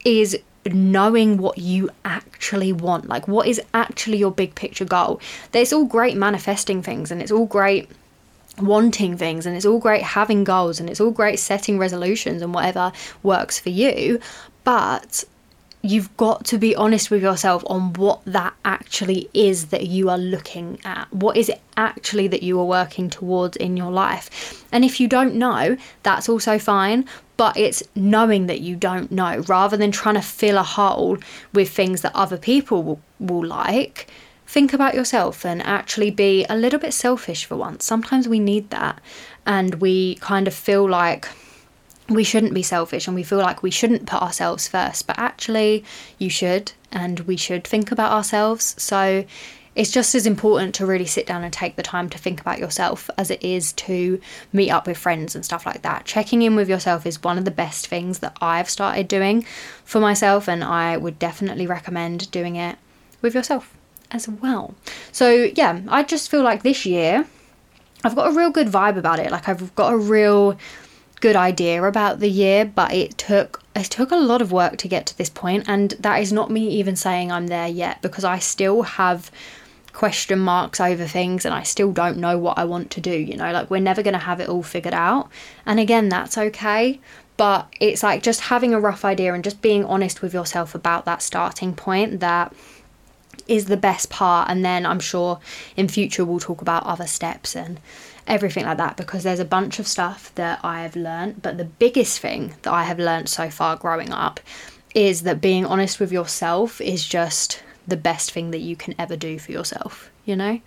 is 0.06 0.38
knowing 0.72 1.38
what 1.38 1.58
you 1.58 1.90
actually 2.06 2.72
want 2.72 3.10
like 3.10 3.28
what 3.28 3.46
is 3.46 3.62
actually 3.74 4.18
your 4.18 4.32
big 4.32 4.56
picture 4.56 4.86
goal 4.86 5.20
there's 5.52 5.74
all 5.74 5.84
great 5.84 6.16
manifesting 6.16 6.82
things 6.82 7.12
and 7.12 7.22
it's 7.22 7.34
all 7.34 7.46
great 7.46 7.90
wanting 8.60 9.18
things 9.18 9.46
and 9.46 9.56
it's 9.56 9.66
all 9.66 9.80
great 9.80 10.04
having 10.04 10.44
goals 10.44 10.80
and 10.80 10.90
it's 10.90 11.02
all 11.02 11.12
great 11.12 11.40
setting 11.40 11.78
resolutions 11.80 12.42
and 12.42 12.54
whatever 12.54 12.92
works 13.24 13.60
for 13.60 13.70
you 13.70 14.20
but 14.64 15.24
you've 15.84 16.16
got 16.16 16.46
to 16.46 16.58
be 16.58 16.74
honest 16.76 17.12
with 17.12 17.22
yourself 17.22 17.62
on 17.68 17.92
what 17.94 18.24
that 18.26 18.54
actually 18.64 19.30
is 19.34 19.68
that 19.68 19.86
you 19.88 20.10
are 20.10 20.18
looking 20.18 20.80
at. 20.86 21.12
What 21.14 21.36
is 21.36 21.50
it 21.50 21.62
actually 21.76 22.30
that 22.30 22.42
you 22.42 22.58
are 22.60 22.66
working 22.66 23.10
towards 23.10 23.58
in 23.58 23.76
your 23.76 23.92
life? 23.92 24.66
And 24.72 24.86
if 24.86 25.02
you 25.02 25.10
don't 25.10 25.36
know, 25.36 25.76
that's 26.04 26.30
also 26.30 26.58
fine, 26.58 27.06
but 27.36 27.58
it's 27.58 27.84
knowing 27.96 28.48
that 28.48 28.62
you 28.62 28.78
don't 28.78 29.12
know 29.12 29.44
rather 29.48 29.76
than 29.76 29.92
trying 29.92 30.16
to 30.16 30.22
fill 30.22 30.58
a 30.58 30.64
hole 30.64 31.18
with 31.54 31.70
things 31.70 32.02
that 32.02 32.16
other 32.16 32.38
people 32.38 32.82
will, 32.82 33.02
will 33.20 33.46
like 33.46 34.08
think 34.54 34.72
about 34.72 34.94
yourself 34.94 35.48
and 35.48 35.64
actually 35.64 36.12
be 36.12 36.46
a 36.48 36.56
little 36.56 36.78
bit 36.78 36.94
selfish 36.94 37.44
for 37.44 37.56
once. 37.56 37.84
Sometimes 37.84 38.28
we 38.28 38.40
need 38.40 38.70
that 38.70 39.02
and 39.48 39.74
we 39.82 40.14
kind 40.18 40.48
of 40.48 40.54
feel 40.54 40.88
like 40.88 41.28
we 42.08 42.24
shouldn't 42.24 42.54
be 42.54 42.62
selfish 42.62 43.08
and 43.08 43.16
we 43.16 43.24
feel 43.24 43.40
like 43.40 43.64
we 43.64 43.72
shouldn't 43.72 44.06
put 44.06 44.22
ourselves 44.22 44.68
first, 44.68 45.08
but 45.08 45.18
actually, 45.18 45.84
you 46.20 46.30
should 46.30 46.72
and 46.92 47.22
we 47.22 47.36
should 47.36 47.64
think 47.64 47.92
about 47.92 48.12
ourselves. 48.12 48.76
So, 48.78 49.26
it's 49.76 49.90
just 49.90 50.14
as 50.14 50.28
important 50.28 50.76
to 50.76 50.86
really 50.86 51.08
sit 51.08 51.26
down 51.26 51.44
and 51.44 51.52
take 51.52 51.76
the 51.76 51.82
time 51.82 52.08
to 52.12 52.20
think 52.20 52.40
about 52.40 52.60
yourself 52.60 53.10
as 53.18 53.32
it 53.32 53.42
is 53.44 53.74
to 53.74 54.22
meet 54.52 54.70
up 54.70 54.86
with 54.86 55.00
friends 55.00 55.34
and 55.34 55.44
stuff 55.44 55.66
like 55.66 55.82
that. 55.82 56.06
Checking 56.06 56.44
in 56.44 56.56
with 56.56 56.70
yourself 56.70 57.08
is 57.08 57.24
one 57.24 57.40
of 57.40 57.46
the 57.46 57.50
best 57.50 57.88
things 57.88 58.20
that 58.20 58.38
I've 58.40 58.70
started 58.70 59.08
doing 59.08 59.48
for 59.84 60.00
myself, 60.00 60.48
and 60.48 60.64
I 60.64 60.96
would 60.96 61.18
definitely 61.18 61.66
recommend 61.66 62.30
doing 62.30 62.56
it 62.56 62.78
with 63.20 63.34
yourself 63.34 63.76
as 64.14 64.28
well. 64.28 64.76
So, 65.12 65.52
yeah, 65.56 65.82
I 65.88 66.04
just 66.04 66.30
feel 66.30 66.44
like 66.44 66.64
this 66.64 66.86
year 66.86 67.26
I've 68.04 68.16
got 68.16 68.32
a 68.32 68.36
real 68.36 68.52
good 68.52 68.68
vibe 68.68 68.98
about 68.98 69.20
it. 69.20 69.32
Like, 69.32 69.50
I've 69.50 69.74
got 69.76 69.94
a 69.94 69.98
real 69.98 70.58
good 71.24 71.36
idea 71.36 71.82
about 71.84 72.20
the 72.20 72.30
year, 72.30 72.66
but 72.66 72.94
it 72.94 73.18
took 73.18 73.62
it 73.76 73.86
took 73.86 74.12
a 74.12 74.18
lot 74.18 74.42
of 74.42 74.52
work 74.52 74.78
to 74.78 74.88
get 74.88 75.06
to 75.08 75.18
this 75.18 75.30
point 75.30 75.64
and 75.68 75.92
that 76.00 76.22
is 76.22 76.32
not 76.32 76.52
me 76.52 76.68
even 76.68 76.96
saying 76.96 77.32
I'm 77.32 77.48
there 77.48 77.68
yet 77.68 78.02
because 78.04 78.24
I 78.24 78.38
still 78.38 78.84
have 78.84 79.32
question 79.94 80.40
marks 80.40 80.80
over 80.82 81.06
things 81.06 81.46
and 81.46 81.54
I 81.54 81.64
still 81.64 81.92
don't 81.92 82.18
know 82.18 82.38
what 82.38 82.58
I 82.58 82.66
want 82.66 82.92
to 82.92 83.02
do, 83.02 83.12
you 83.12 83.38
know, 83.38 83.52
like 83.52 83.70
we're 83.70 83.80
never 83.80 84.04
going 84.04 84.14
to 84.14 84.20
have 84.20 84.40
it 84.42 84.50
all 84.50 84.64
figured 84.64 84.94
out. 84.94 85.30
And 85.66 85.80
again, 85.80 86.10
that's 86.10 86.38
okay, 86.38 87.00
but 87.38 87.68
it's 87.80 88.04
like 88.04 88.22
just 88.22 88.42
having 88.42 88.74
a 88.74 88.80
rough 88.80 89.06
idea 89.06 89.34
and 89.34 89.44
just 89.44 89.62
being 89.62 89.86
honest 89.86 90.22
with 90.22 90.34
yourself 90.34 90.76
about 90.76 91.06
that 91.06 91.22
starting 91.22 91.74
point 91.74 92.20
that 92.20 92.54
is 93.48 93.66
the 93.66 93.78
best 93.78 94.10
part 94.10 94.50
and 94.50 94.64
then 94.64 94.86
i'm 94.86 95.00
sure 95.00 95.40
in 95.76 95.88
future 95.88 96.26
we'll 96.26 96.40
talk 96.40 96.62
about 96.62 96.86
other 96.86 97.08
steps 97.08 97.56
and 97.56 97.80
everything 98.28 98.66
like 98.66 98.78
that 98.78 98.96
because 98.96 99.24
there's 99.24 99.40
a 99.40 99.46
bunch 99.46 99.80
of 99.80 99.88
stuff 99.88 100.34
that 100.36 100.60
i 100.64 100.82
have 100.82 100.96
learned 100.96 101.42
but 101.42 101.58
the 101.58 101.66
biggest 101.66 102.20
thing 102.20 102.54
that 102.62 102.74
i 102.74 102.84
have 102.84 103.00
learned 103.00 103.28
so 103.28 103.50
far 103.50 103.76
growing 103.76 104.12
up 104.12 104.40
is 104.96 105.24
that 105.24 105.42
being 105.42 105.66
honest 105.66 106.00
with 106.00 106.12
yourself 106.12 106.80
is 106.80 107.06
just 107.06 107.64
the 107.88 107.98
best 107.98 108.32
thing 108.32 108.52
that 108.52 108.60
you 108.60 108.76
can 108.76 108.96
ever 108.98 109.16
do 109.16 109.38
for 109.38 109.52
yourself 109.52 110.10
you 110.26 110.36
know? 110.36 110.60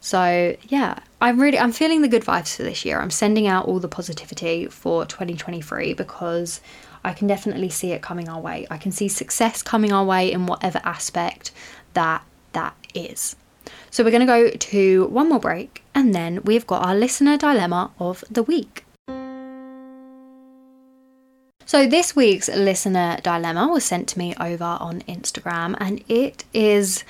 So 0.00 0.56
yeah 0.68 0.98
i'm 1.20 1.40
really 1.40 1.58
i'm 1.58 1.72
feeling 1.72 2.02
the 2.02 2.08
good 2.08 2.22
vibes 2.24 2.54
for 2.54 2.62
this 2.62 2.84
year. 2.84 3.00
I'm 3.00 3.10
sending 3.10 3.46
out 3.46 3.66
all 3.66 3.80
the 3.80 3.88
positivity 3.88 4.66
for 4.66 5.04
2023 5.06 5.94
because 5.94 6.60
I 7.04 7.12
can 7.12 7.28
definitely 7.28 7.68
see 7.68 7.92
it 7.92 8.00
coming 8.00 8.28
our 8.28 8.40
way. 8.40 8.66
I 8.70 8.78
can 8.78 8.90
see 8.90 9.08
success 9.08 9.62
coming 9.62 9.92
our 9.92 10.04
way 10.04 10.32
in 10.32 10.46
whatever 10.46 10.80
aspect 10.84 11.52
that 11.94 12.24
that 12.52 12.76
is. 12.94 13.36
So 13.90 14.04
we're 14.04 14.10
going 14.10 14.20
to 14.20 14.26
go 14.26 14.50
to 14.50 15.06
one 15.06 15.28
more 15.28 15.40
break 15.40 15.82
and 15.94 16.14
then 16.14 16.42
we've 16.44 16.66
got 16.66 16.84
our 16.84 16.94
listener 16.94 17.36
dilemma 17.36 17.92
of 17.98 18.24
the 18.30 18.42
week. 18.42 18.84
So 21.66 21.86
this 21.86 22.14
week's 22.14 22.48
listener 22.48 23.18
dilemma 23.22 23.68
was 23.68 23.84
sent 23.84 24.08
to 24.08 24.18
me 24.18 24.34
over 24.38 24.76
on 24.80 25.00
Instagram 25.02 25.76
and 25.80 26.04
it 26.08 26.44
is 26.52 27.04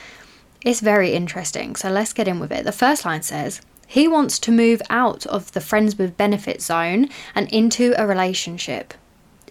it's 0.65 0.81
very 0.81 1.13
interesting. 1.13 1.77
So 1.77 1.91
let's 1.91 2.13
get 2.13 2.29
in 2.29 2.39
with 2.39 2.51
it. 2.51 2.65
The 2.65 2.73
first 2.73 3.05
line 3.05 3.23
says, 3.23 3.61
he 3.87 4.09
wants 4.09 4.39
to 4.41 4.51
move 4.51 4.81
out 4.89 5.27
of 5.27 5.53
the 5.53 5.61
friends 5.61 5.99
with 5.99 6.17
benefits 6.17 6.67
zone 6.67 7.09
and 7.35 7.53
into 7.53 7.95
a 7.97 8.07
relationship. 8.07 8.95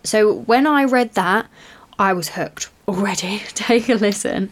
So 0.03 0.33
when 0.33 0.65
I 0.65 0.83
read 0.83 1.13
that, 1.13 1.47
I 1.99 2.13
was 2.13 2.29
hooked 2.29 2.69
already. 2.87 3.39
Take 3.53 3.89
a 3.89 3.95
listen. 3.95 4.51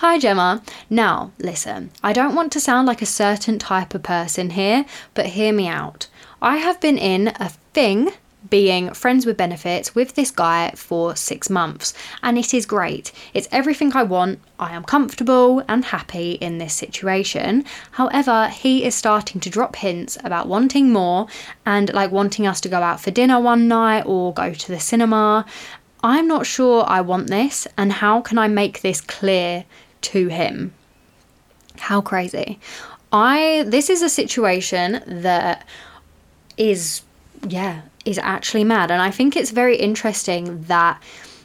Hi, 0.00 0.16
Gemma. 0.16 0.62
Now, 0.88 1.32
listen, 1.40 1.90
I 2.04 2.12
don't 2.12 2.36
want 2.36 2.52
to 2.52 2.60
sound 2.60 2.86
like 2.86 3.02
a 3.02 3.14
certain 3.24 3.58
type 3.58 3.96
of 3.96 4.04
person 4.04 4.50
here, 4.50 4.86
but 5.12 5.26
hear 5.26 5.52
me 5.52 5.66
out. 5.66 6.06
I 6.40 6.58
have 6.58 6.80
been 6.80 6.96
in 6.96 7.32
a 7.40 7.48
thing 7.74 8.10
being 8.48 8.94
friends 8.94 9.26
with 9.26 9.36
benefits 9.36 9.96
with 9.96 10.14
this 10.14 10.30
guy 10.30 10.70
for 10.76 11.16
six 11.16 11.50
months, 11.50 11.94
and 12.22 12.38
it 12.38 12.54
is 12.54 12.64
great. 12.64 13.10
It's 13.34 13.48
everything 13.50 13.92
I 13.92 14.04
want. 14.04 14.38
I 14.60 14.70
am 14.72 14.84
comfortable 14.84 15.64
and 15.66 15.84
happy 15.86 16.34
in 16.34 16.58
this 16.58 16.74
situation. 16.74 17.64
However, 17.90 18.50
he 18.50 18.84
is 18.84 18.94
starting 18.94 19.40
to 19.40 19.50
drop 19.50 19.74
hints 19.74 20.16
about 20.22 20.46
wanting 20.46 20.92
more 20.92 21.26
and 21.66 21.92
like 21.92 22.12
wanting 22.12 22.46
us 22.46 22.60
to 22.60 22.68
go 22.68 22.82
out 22.82 23.00
for 23.00 23.10
dinner 23.10 23.40
one 23.40 23.66
night 23.66 24.04
or 24.06 24.32
go 24.32 24.54
to 24.54 24.68
the 24.68 24.78
cinema. 24.78 25.44
I'm 26.04 26.28
not 26.28 26.46
sure 26.46 26.84
I 26.86 27.00
want 27.00 27.26
this, 27.26 27.66
and 27.76 27.94
how 27.94 28.20
can 28.20 28.38
I 28.38 28.46
make 28.46 28.82
this 28.82 29.00
clear 29.00 29.64
to 30.02 30.28
him? 30.28 30.72
How 31.78 32.00
crazy. 32.00 32.58
I 33.12 33.64
this 33.66 33.88
is 33.88 34.02
a 34.02 34.08
situation 34.08 35.02
that 35.06 35.66
is 36.56 37.02
yeah, 37.46 37.82
is 38.04 38.18
actually 38.18 38.64
mad. 38.64 38.90
And 38.90 39.00
I 39.00 39.10
think 39.10 39.36
it's 39.36 39.50
very 39.50 39.76
interesting 39.76 40.62
that 40.64 41.02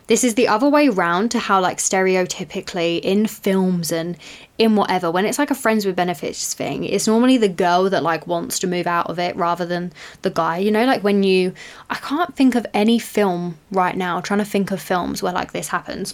this 0.07 0.23
is 0.23 0.35
the 0.35 0.47
other 0.47 0.67
way 0.67 0.89
round 0.89 1.31
to 1.31 1.39
how 1.39 1.61
like 1.61 1.77
stereotypically 1.77 2.99
in 3.01 3.25
films 3.25 3.91
and 3.91 4.17
in 4.57 4.75
whatever 4.75 5.09
when 5.09 5.25
it's 5.25 5.39
like 5.39 5.49
a 5.49 5.55
friends 5.55 5.85
with 5.85 5.95
benefits 5.95 6.53
thing 6.53 6.83
it's 6.83 7.07
normally 7.07 7.37
the 7.37 7.47
girl 7.47 7.89
that 7.89 8.03
like 8.03 8.27
wants 8.27 8.59
to 8.59 8.67
move 8.67 8.85
out 8.85 9.09
of 9.09 9.17
it 9.17 9.35
rather 9.35 9.65
than 9.65 9.91
the 10.21 10.29
guy 10.29 10.57
you 10.57 10.69
know 10.69 10.85
like 10.85 11.03
when 11.03 11.23
you 11.23 11.53
i 11.89 11.95
can't 11.95 12.35
think 12.35 12.53
of 12.53 12.67
any 12.73 12.99
film 12.99 13.57
right 13.71 13.97
now 13.97 14.21
trying 14.21 14.39
to 14.39 14.45
think 14.45 14.71
of 14.71 14.81
films 14.81 15.23
where 15.23 15.33
like 15.33 15.53
this 15.53 15.69
happens 15.69 16.13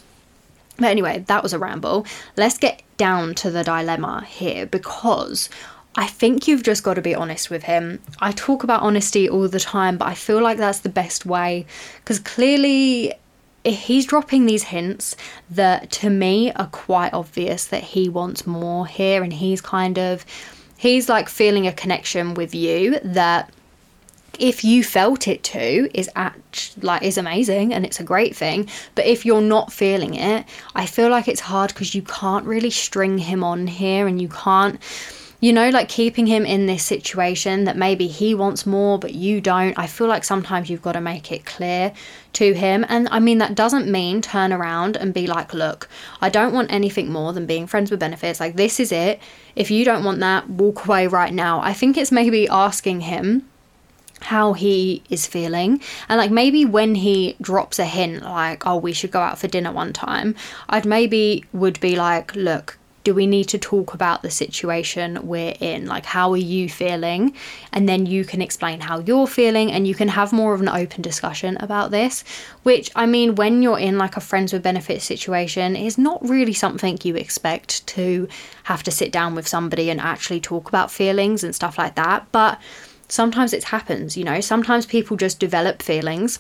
but 0.80 0.90
anyway 0.90 1.24
that 1.28 1.44
was 1.44 1.54
a 1.54 1.60
ramble 1.60 2.06
let's 2.38 2.58
get 2.58 2.82
down 2.98 3.34
to 3.36 3.52
the 3.52 3.64
dilemma 3.64 4.26
here 4.26 4.66
because 4.66 5.50
I 5.96 6.08
think 6.08 6.48
you've 6.48 6.64
just 6.64 6.84
got 6.84 6.94
to 6.94 7.02
be 7.02 7.16
honest 7.16 7.50
with 7.50 7.64
him. 7.64 8.00
I 8.20 8.32
talk 8.32 8.64
about 8.64 8.84
honesty 8.84 9.28
all 9.28 9.48
the 9.48 9.60
time, 9.60 9.98
but 9.98 10.08
I 10.08 10.14
feel 10.14 10.40
like 10.42 10.58
that's 10.58 10.80
the 10.80 10.88
best 10.88 11.26
way 11.26 11.66
because 11.98 12.20
clearly 12.20 13.14
he's 13.66 14.06
dropping 14.06 14.46
these 14.46 14.64
hints 14.64 15.16
that 15.50 15.92
to 15.92 16.10
me 16.10 16.52
are 16.54 16.68
quite 16.68 17.14
obvious 17.14 17.66
that 17.66 17.84
he 17.84 18.08
wants 18.08 18.48
more 18.48 18.88
here 18.88 19.24
and 19.24 19.34
he's 19.34 19.62
kind 19.62 19.98
of 20.00 20.26
he's 20.78 21.10
like 21.10 21.28
feeling 21.28 21.68
a 21.68 21.74
connection 21.74 22.34
with 22.34 22.56
you 22.56 23.00
that 23.04 23.52
if 24.38 24.64
you 24.64 24.84
felt 24.84 25.28
it 25.28 25.44
too 25.44 25.90
is 25.94 26.10
act 26.16 26.76
like 26.82 27.02
is 27.02 27.18
amazing 27.18 27.74
and 27.74 27.86
it's 27.86 28.00
a 28.00 28.04
great 28.04 28.36
thing 28.36 28.68
but 28.96 29.06
if 29.06 29.26
you're 29.26 29.42
not 29.42 29.72
feeling 29.72 30.16
it 30.16 30.46
i 30.76 30.86
feel 30.86 31.10
like 31.10 31.28
it's 31.28 31.42
hard 31.42 31.70
because 31.70 31.96
you 31.96 32.02
can't 32.02 32.46
really 32.46 32.70
string 32.70 33.18
him 33.18 33.44
on 33.44 33.68
here 33.68 34.08
and 34.08 34.22
you 34.22 34.28
can't 34.30 34.80
you 35.42 35.54
know, 35.54 35.70
like 35.70 35.88
keeping 35.88 36.28
him 36.28 36.46
in 36.46 36.66
this 36.66 36.84
situation 36.84 37.64
that 37.64 37.78
maybe 37.78 38.08
he 38.08 38.36
wants 38.36 38.66
more, 38.66 39.00
but 39.00 39.14
you 39.14 39.40
don't. 39.40 39.78
I 39.80 39.88
feel 39.88 40.08
like 40.08 40.26
sometimes 40.26 40.70
you've 40.70 40.82
got 40.82 40.94
to 40.94 41.02
make 41.02 41.32
it 41.32 41.46
clear 41.46 41.94
to 42.34 42.54
him. 42.54 42.86
And 42.90 43.08
I 43.10 43.20
mean, 43.20 43.38
that 43.38 43.56
doesn't 43.56 43.90
mean 43.90 44.22
turn 44.22 44.52
around 44.52 44.98
and 44.98 45.14
be 45.14 45.28
like, 45.28 45.54
look, 45.54 45.88
I 46.20 46.28
don't 46.28 46.54
want 46.54 46.72
anything 46.72 47.10
more 47.10 47.32
than 47.32 47.46
being 47.46 47.68
friends 47.68 47.90
with 47.90 48.02
benefits. 48.02 48.42
Like, 48.42 48.58
this 48.58 48.82
is 48.82 48.92
it. 48.92 49.22
If 49.56 49.72
you 49.72 49.86
don't 49.86 50.04
want 50.04 50.20
that, 50.20 50.50
walk 50.50 50.86
away 50.86 51.08
right 51.08 51.34
now. 51.34 51.62
I 51.62 51.72
think 51.72 51.96
it's 51.96 52.12
maybe 52.12 52.50
asking 52.50 53.02
him 53.02 53.49
how 54.22 54.54
he 54.54 55.02
is 55.10 55.26
feeling 55.26 55.82
and 56.08 56.18
like 56.18 56.32
maybe 56.32 56.66
when 56.66 56.96
he 56.96 57.36
drops 57.42 57.80
a 57.80 57.86
hint 57.86 58.24
like 58.24 58.66
oh 58.66 58.78
we 58.78 58.94
should 58.94 59.12
go 59.12 59.20
out 59.20 59.38
for 59.40 59.48
dinner 59.48 59.72
one 59.72 59.94
time 59.94 60.36
i'd 60.70 60.86
maybe 60.86 61.44
would 61.54 61.80
be 61.80 61.96
like 61.96 62.36
look 62.36 62.80
do 63.04 63.14
we 63.16 63.26
need 63.26 63.46
to 63.46 63.58
talk 63.58 63.94
about 63.94 64.22
the 64.22 64.30
situation 64.30 65.26
we're 65.26 65.56
in? 65.60 65.86
Like, 65.86 66.06
how 66.06 66.32
are 66.32 66.38
you 66.38 66.70
feeling? 66.70 67.34
And 67.72 67.88
then 67.88 68.06
you 68.06 68.26
can 68.26 68.42
explain 68.42 68.82
how 68.82 69.00
you're 69.00 69.28
feeling 69.28 69.72
and 69.72 69.88
you 69.88 69.96
can 69.96 70.10
have 70.10 70.34
more 70.34 70.54
of 70.54 70.62
an 70.62 70.70
open 70.70 71.02
discussion 71.02 71.58
about 71.60 71.92
this. 71.92 72.24
Which, 72.64 72.92
I 72.96 73.06
mean, 73.06 73.36
when 73.36 73.64
you're 73.64 73.80
in 73.80 73.98
like 73.98 74.18
a 74.18 74.22
friends 74.22 74.52
with 74.52 74.64
benefits 74.64 75.06
situation, 75.06 75.76
is 75.76 75.98
not 75.98 76.28
really 76.28 76.54
something 76.54 77.00
you 77.04 77.16
expect 77.16 77.88
to 77.88 78.28
have 78.64 78.84
to 78.84 78.92
sit 78.92 79.12
down 79.12 79.34
with 79.34 79.48
somebody 79.48 79.90
and 79.90 80.00
actually 80.00 80.42
talk 80.42 80.68
about 80.68 80.92
feelings 80.92 81.44
and 81.44 81.56
stuff 81.56 81.78
like 81.78 81.96
that. 81.96 82.28
But 82.32 82.60
sometimes 83.10 83.54
it 83.54 83.66
happens, 83.66 84.16
you 84.16 84.24
know, 84.24 84.40
sometimes 84.40 84.86
people 84.86 85.18
just 85.18 85.40
develop 85.40 85.82
feelings 85.82 86.40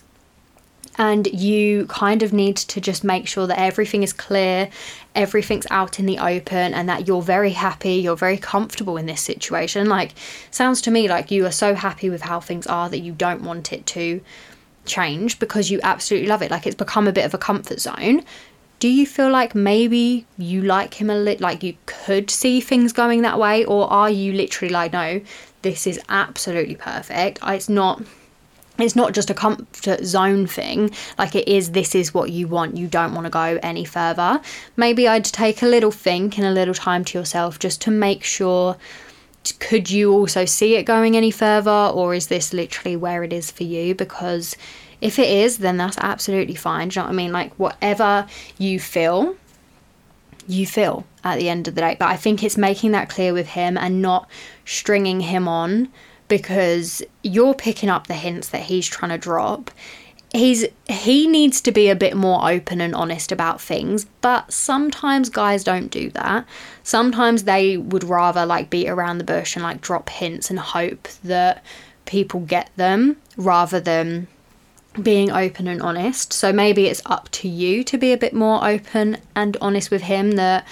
and 0.97 1.27
you 1.27 1.85
kind 1.87 2.23
of 2.23 2.33
need 2.33 2.57
to 2.57 2.81
just 2.81 3.03
make 3.03 3.27
sure 3.27 3.47
that 3.47 3.59
everything 3.59 4.03
is 4.03 4.11
clear, 4.11 4.69
everything's 5.15 5.65
out 5.71 5.99
in 5.99 6.05
the 6.05 6.19
open, 6.19 6.73
and 6.73 6.89
that 6.89 7.07
you're 7.07 7.21
very 7.21 7.51
happy, 7.51 7.93
you're 7.93 8.17
very 8.17 8.37
comfortable 8.37 8.97
in 8.97 9.05
this 9.05 9.21
situation. 9.21 9.87
Like, 9.87 10.13
sounds 10.51 10.81
to 10.81 10.91
me 10.91 11.07
like 11.07 11.31
you 11.31 11.45
are 11.45 11.51
so 11.51 11.73
happy 11.73 12.09
with 12.09 12.21
how 12.21 12.41
things 12.41 12.67
are 12.67 12.89
that 12.89 12.99
you 12.99 13.13
don't 13.13 13.43
want 13.43 13.71
it 13.71 13.85
to 13.87 14.21
change 14.85 15.39
because 15.39 15.71
you 15.71 15.79
absolutely 15.83 16.27
love 16.27 16.41
it. 16.41 16.51
Like, 16.51 16.67
it's 16.67 16.75
become 16.75 17.07
a 17.07 17.13
bit 17.13 17.25
of 17.25 17.33
a 17.33 17.37
comfort 17.37 17.79
zone. 17.79 18.23
Do 18.79 18.89
you 18.89 19.05
feel 19.05 19.29
like 19.29 19.55
maybe 19.55 20.25
you 20.37 20.61
like 20.61 20.99
him 20.99 21.09
a 21.09 21.15
little, 21.15 21.43
like 21.43 21.63
you 21.63 21.75
could 21.85 22.29
see 22.29 22.59
things 22.59 22.91
going 22.91 23.21
that 23.21 23.39
way, 23.39 23.63
or 23.63 23.89
are 23.91 24.09
you 24.09 24.33
literally 24.33 24.73
like, 24.73 24.91
no, 24.91 25.21
this 25.61 25.87
is 25.87 25.99
absolutely 26.09 26.75
perfect? 26.75 27.39
It's 27.43 27.69
not 27.69 28.01
it's 28.77 28.95
not 28.95 29.13
just 29.13 29.29
a 29.29 29.33
comfort 29.33 30.05
zone 30.05 30.47
thing. 30.47 30.91
Like 31.17 31.35
it 31.35 31.47
is 31.47 31.71
this 31.71 31.95
is 31.95 32.13
what 32.13 32.31
you 32.31 32.47
want. 32.47 32.77
You 32.77 32.87
don't 32.87 33.13
want 33.13 33.25
to 33.25 33.29
go 33.29 33.59
any 33.61 33.85
further. 33.85 34.41
Maybe 34.77 35.07
i'd 35.07 35.25
take 35.25 35.61
a 35.61 35.65
little 35.67 35.91
think 35.91 36.37
and 36.37 36.47
a 36.47 36.51
little 36.51 36.73
time 36.73 37.03
to 37.05 37.17
yourself 37.17 37.59
just 37.59 37.81
to 37.81 37.91
make 37.91 38.23
sure 38.23 38.77
could 39.59 39.89
you 39.89 40.11
also 40.11 40.45
see 40.45 40.75
it 40.75 40.83
going 40.83 41.15
any 41.15 41.31
further 41.31 41.91
or 41.93 42.13
is 42.13 42.27
this 42.27 42.53
literally 42.53 42.95
where 42.95 43.23
it 43.23 43.33
is 43.33 43.51
for 43.51 43.63
you? 43.63 43.95
Because 43.95 44.55
if 45.01 45.17
it 45.17 45.29
is 45.29 45.59
then 45.59 45.77
that's 45.77 45.97
absolutely 45.97 46.55
fine. 46.55 46.89
Do 46.89 46.99
you 46.99 47.03
know 47.03 47.07
what 47.07 47.13
i 47.13 47.15
mean? 47.15 47.31
Like 47.31 47.53
whatever 47.55 48.27
you 48.57 48.79
feel 48.79 49.35
you 50.49 50.65
feel 50.65 51.05
at 51.23 51.37
the 51.37 51.47
end 51.47 51.67
of 51.67 51.75
the 51.75 51.81
day 51.81 51.95
but 51.99 52.09
i 52.09 52.17
think 52.17 52.43
it's 52.43 52.57
making 52.57 52.91
that 52.91 53.07
clear 53.07 53.31
with 53.33 53.47
him 53.47 53.77
and 53.77 54.01
not 54.01 54.27
stringing 54.65 55.21
him 55.21 55.47
on 55.47 55.87
because 56.29 57.01
you're 57.23 57.55
picking 57.55 57.89
up 57.89 58.07
the 58.07 58.13
hints 58.13 58.47
that 58.49 58.61
he's 58.61 58.87
trying 58.87 59.11
to 59.11 59.17
drop. 59.17 59.69
He's 60.31 60.65
he 60.87 61.27
needs 61.27 61.59
to 61.61 61.71
be 61.71 61.89
a 61.89 61.95
bit 61.95 62.15
more 62.15 62.49
open 62.49 62.79
and 62.79 62.95
honest 62.95 63.31
about 63.31 63.59
things, 63.59 64.05
but 64.21 64.53
sometimes 64.53 65.29
guys 65.29 65.63
don't 65.63 65.89
do 65.89 66.11
that. 66.11 66.45
Sometimes 66.83 67.43
they 67.43 67.77
would 67.77 68.03
rather 68.03 68.45
like 68.45 68.69
beat 68.69 68.87
around 68.87 69.17
the 69.17 69.23
bush 69.23 69.55
and 69.55 69.63
like 69.63 69.81
drop 69.81 70.07
hints 70.09 70.51
and 70.51 70.59
hope 70.59 71.07
that 71.23 71.63
people 72.05 72.41
get 72.41 72.69
them 72.75 73.17
rather 73.37 73.79
than 73.79 74.27
being 75.01 75.31
open 75.31 75.67
and 75.67 75.81
honest. 75.81 76.33
So 76.33 76.51
maybe 76.53 76.87
it's 76.87 77.01
up 77.05 77.29
to 77.31 77.47
you 77.47 77.83
to 77.85 77.97
be 77.97 78.13
a 78.13 78.17
bit 78.17 78.33
more 78.33 78.65
open 78.65 79.17
and 79.35 79.57
honest 79.61 79.91
with 79.91 80.03
him 80.03 80.31
that 80.31 80.67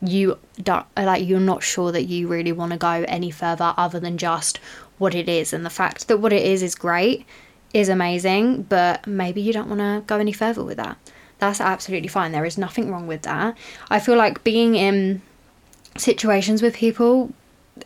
you 0.00 0.38
don't 0.60 0.84
like 0.96 1.26
you're 1.26 1.38
not 1.38 1.62
sure 1.62 1.92
that 1.92 2.04
you 2.04 2.26
really 2.26 2.50
want 2.50 2.72
to 2.72 2.78
go 2.78 3.04
any 3.06 3.30
further 3.30 3.72
other 3.76 4.00
than 4.00 4.18
just 4.18 4.58
what 4.98 5.14
it 5.14 5.28
is. 5.28 5.52
And 5.52 5.64
the 5.64 5.70
fact 5.70 6.08
that 6.08 6.18
what 6.18 6.32
it 6.32 6.44
is 6.44 6.62
is 6.62 6.74
great 6.74 7.24
is 7.72 7.88
amazing, 7.88 8.62
but 8.64 9.06
maybe 9.06 9.40
you 9.40 9.52
don't 9.52 9.68
want 9.68 9.80
to 9.80 10.02
go 10.06 10.18
any 10.18 10.32
further 10.32 10.64
with 10.64 10.76
that. 10.76 10.98
That's 11.38 11.60
absolutely 11.60 12.08
fine. 12.08 12.32
There 12.32 12.44
is 12.44 12.58
nothing 12.58 12.90
wrong 12.90 13.06
with 13.06 13.22
that. 13.22 13.56
I 13.90 13.98
feel 13.98 14.16
like 14.16 14.44
being 14.44 14.74
in 14.74 15.22
situations 15.96 16.62
with 16.62 16.74
people 16.74 17.32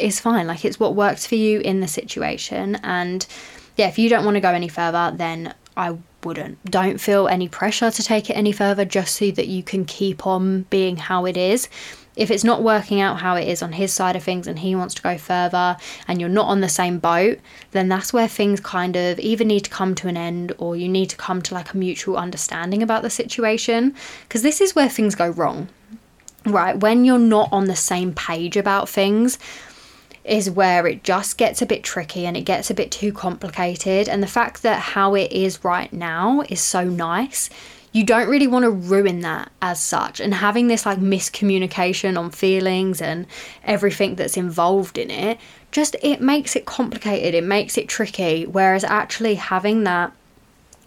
is 0.00 0.20
fine. 0.20 0.46
Like 0.46 0.64
it's 0.64 0.80
what 0.80 0.94
works 0.94 1.26
for 1.26 1.36
you 1.36 1.60
in 1.60 1.80
the 1.80 1.88
situation. 1.88 2.76
And 2.76 3.26
yeah, 3.76 3.88
if 3.88 3.98
you 3.98 4.08
don't 4.08 4.24
want 4.24 4.34
to 4.34 4.40
go 4.40 4.50
any 4.50 4.68
further, 4.68 5.12
then 5.14 5.54
I 5.76 5.98
wouldn't. 6.24 6.64
Don't 6.64 6.98
feel 6.98 7.28
any 7.28 7.48
pressure 7.48 7.90
to 7.90 8.02
take 8.02 8.30
it 8.30 8.34
any 8.34 8.52
further 8.52 8.84
just 8.84 9.16
so 9.16 9.30
that 9.32 9.48
you 9.48 9.62
can 9.62 9.84
keep 9.84 10.26
on 10.26 10.62
being 10.70 10.96
how 10.96 11.26
it 11.26 11.36
is 11.36 11.68
if 12.16 12.30
it's 12.30 12.44
not 12.44 12.62
working 12.62 13.00
out 13.00 13.20
how 13.20 13.36
it 13.36 13.46
is 13.46 13.62
on 13.62 13.72
his 13.72 13.92
side 13.92 14.16
of 14.16 14.22
things 14.22 14.46
and 14.46 14.58
he 14.58 14.74
wants 14.74 14.94
to 14.94 15.02
go 15.02 15.18
further 15.18 15.76
and 16.08 16.18
you're 16.18 16.30
not 16.30 16.46
on 16.46 16.62
the 16.62 16.68
same 16.68 16.98
boat, 16.98 17.38
then 17.72 17.88
that's 17.88 18.12
where 18.12 18.26
things 18.26 18.58
kind 18.58 18.96
of 18.96 19.20
either 19.20 19.44
need 19.44 19.60
to 19.60 19.70
come 19.70 19.94
to 19.94 20.08
an 20.08 20.16
end 20.16 20.52
or 20.58 20.76
you 20.76 20.88
need 20.88 21.10
to 21.10 21.16
come 21.16 21.42
to 21.42 21.54
like 21.54 21.74
a 21.74 21.76
mutual 21.76 22.16
understanding 22.16 22.82
about 22.82 23.02
the 23.02 23.10
situation. 23.10 23.94
Because 24.22 24.42
this 24.42 24.62
is 24.62 24.74
where 24.74 24.88
things 24.88 25.14
go 25.14 25.28
wrong, 25.28 25.68
right? 26.46 26.78
When 26.78 27.04
you're 27.04 27.18
not 27.18 27.50
on 27.52 27.66
the 27.66 27.76
same 27.76 28.14
page 28.14 28.56
about 28.56 28.88
things, 28.88 29.38
is 30.28 30.50
where 30.50 30.86
it 30.86 31.04
just 31.04 31.38
gets 31.38 31.62
a 31.62 31.66
bit 31.66 31.82
tricky 31.82 32.26
and 32.26 32.36
it 32.36 32.42
gets 32.42 32.70
a 32.70 32.74
bit 32.74 32.90
too 32.90 33.12
complicated. 33.12 34.08
And 34.08 34.22
the 34.22 34.26
fact 34.26 34.62
that 34.62 34.80
how 34.80 35.14
it 35.14 35.32
is 35.32 35.64
right 35.64 35.92
now 35.92 36.42
is 36.48 36.60
so 36.60 36.84
nice 36.84 37.50
you 37.96 38.04
don't 38.04 38.28
really 38.28 38.46
want 38.46 38.62
to 38.62 38.70
ruin 38.70 39.20
that 39.20 39.50
as 39.62 39.80
such. 39.82 40.20
And 40.20 40.34
having 40.34 40.66
this 40.68 40.84
like 40.84 40.98
miscommunication 40.98 42.18
on 42.18 42.30
feelings 42.30 43.00
and 43.00 43.26
everything 43.64 44.16
that's 44.16 44.36
involved 44.36 44.98
in 44.98 45.10
it, 45.10 45.38
just 45.72 45.96
it 46.02 46.20
makes 46.20 46.54
it 46.56 46.66
complicated, 46.66 47.32
it 47.32 47.42
makes 47.42 47.78
it 47.78 47.88
tricky. 47.88 48.44
Whereas 48.44 48.84
actually 48.84 49.36
having 49.36 49.84
that 49.84 50.12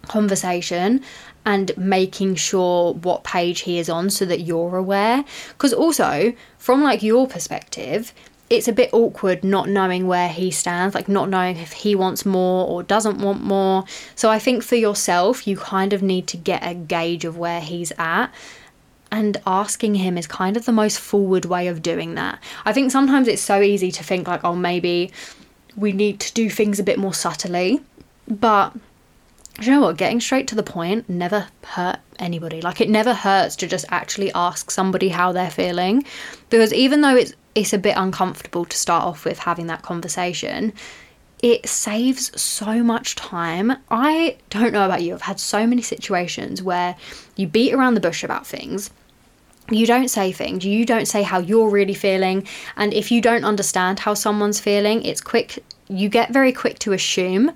conversation 0.04 1.02
and 1.45 1.75
making 1.75 2.36
sure 2.36 2.93
what 2.93 3.23
page 3.23 3.62
he 3.62 3.80
is 3.80 3.89
on 3.89 4.12
so 4.12 4.23
that 4.25 4.41
you're 4.41 4.78
aware 4.78 5.25
because 5.49 5.73
also 5.73 6.32
from 6.60 6.84
like 6.84 7.02
your 7.02 7.28
perspective 7.28 8.13
it's 8.49 8.67
a 8.67 8.73
bit 8.73 8.89
awkward 8.93 9.43
not 9.43 9.69
knowing 9.69 10.07
where 10.07 10.29
he 10.29 10.49
stands 10.49 10.95
like 10.95 11.07
not 11.07 11.29
knowing 11.29 11.57
if 11.57 11.71
he 11.71 11.95
wants 11.95 12.25
more 12.25 12.67
or 12.67 12.81
doesn't 12.83 13.19
want 13.19 13.43
more. 13.43 13.85
So 14.15 14.29
i 14.29 14.39
think 14.39 14.63
for 14.63 14.75
yourself 14.75 15.47
you 15.47 15.57
kind 15.57 15.93
of 15.93 16.01
need 16.01 16.27
to 16.27 16.38
get 16.38 16.65
a 16.65 16.73
gauge 16.73 17.25
of 17.25 17.38
where 17.38 17.62
he's 17.62 17.91
at. 17.97 18.27
And 19.12 19.38
asking 19.47 19.95
him 19.95 20.19
is 20.19 20.27
kind 20.27 20.55
of 20.55 20.65
the 20.65 20.71
most 20.71 20.99
forward 20.99 21.45
way 21.45 21.67
of 21.67 21.81
doing 21.81 22.13
that. 22.13 22.38
I 22.63 22.73
think 22.73 22.91
sometimes 22.91 23.27
it's 23.27 23.41
so 23.41 23.59
easy 23.59 23.91
to 23.91 24.03
think 24.03 24.27
like, 24.27 24.43
oh, 24.43 24.55
maybe 24.55 25.12
we 25.75 25.93
need 25.93 26.19
to 26.19 26.33
do 26.33 26.47
things 26.47 26.79
a 26.79 26.83
bit 26.83 26.99
more 26.99 27.13
subtly, 27.15 27.81
but 28.27 28.75
you 29.61 29.71
know 29.71 29.81
what? 29.81 29.97
Getting 29.97 30.19
straight 30.19 30.47
to 30.49 30.55
the 30.55 30.63
point 30.63 31.09
never 31.09 31.47
hurt 31.63 31.99
anybody. 32.17 32.61
Like 32.61 32.81
it 32.81 32.89
never 32.89 33.13
hurts 33.13 33.55
to 33.57 33.67
just 33.67 33.85
actually 33.89 34.31
ask 34.33 34.71
somebody 34.71 35.09
how 35.09 35.31
they're 35.31 35.49
feeling, 35.49 36.05
because 36.49 36.73
even 36.73 37.01
though 37.01 37.15
it's 37.15 37.33
it's 37.55 37.73
a 37.73 37.77
bit 37.77 37.95
uncomfortable 37.97 38.63
to 38.65 38.77
start 38.77 39.03
off 39.03 39.25
with 39.25 39.39
having 39.39 39.67
that 39.67 39.81
conversation, 39.81 40.71
it 41.41 41.67
saves 41.67 42.39
so 42.39 42.83
much 42.83 43.15
time. 43.15 43.73
I 43.89 44.37
don't 44.49 44.71
know 44.71 44.85
about 44.85 45.01
you. 45.01 45.13
I've 45.13 45.21
had 45.21 45.39
so 45.39 45.65
many 45.65 45.81
situations 45.81 46.61
where 46.61 46.95
you 47.35 47.47
beat 47.47 47.73
around 47.73 47.95
the 47.95 48.01
bush 48.01 48.23
about 48.23 48.45
things. 48.45 48.91
You 49.71 49.85
don't 49.85 50.07
say 50.07 50.31
things, 50.31 50.65
you 50.65 50.85
don't 50.85 51.07
say 51.07 51.21
how 51.21 51.39
you're 51.39 51.69
really 51.69 51.93
feeling, 51.93 52.47
and 52.75 52.93
if 52.93 53.11
you 53.11 53.21
don't 53.21 53.43
understand 53.43 53.99
how 53.99 54.15
someone's 54.15 54.59
feeling, 54.59 55.03
it's 55.03 55.21
quick, 55.21 55.63
you 55.87 56.09
get 56.09 56.31
very 56.31 56.51
quick 56.51 56.79
to 56.79 56.93
assume, 56.93 57.51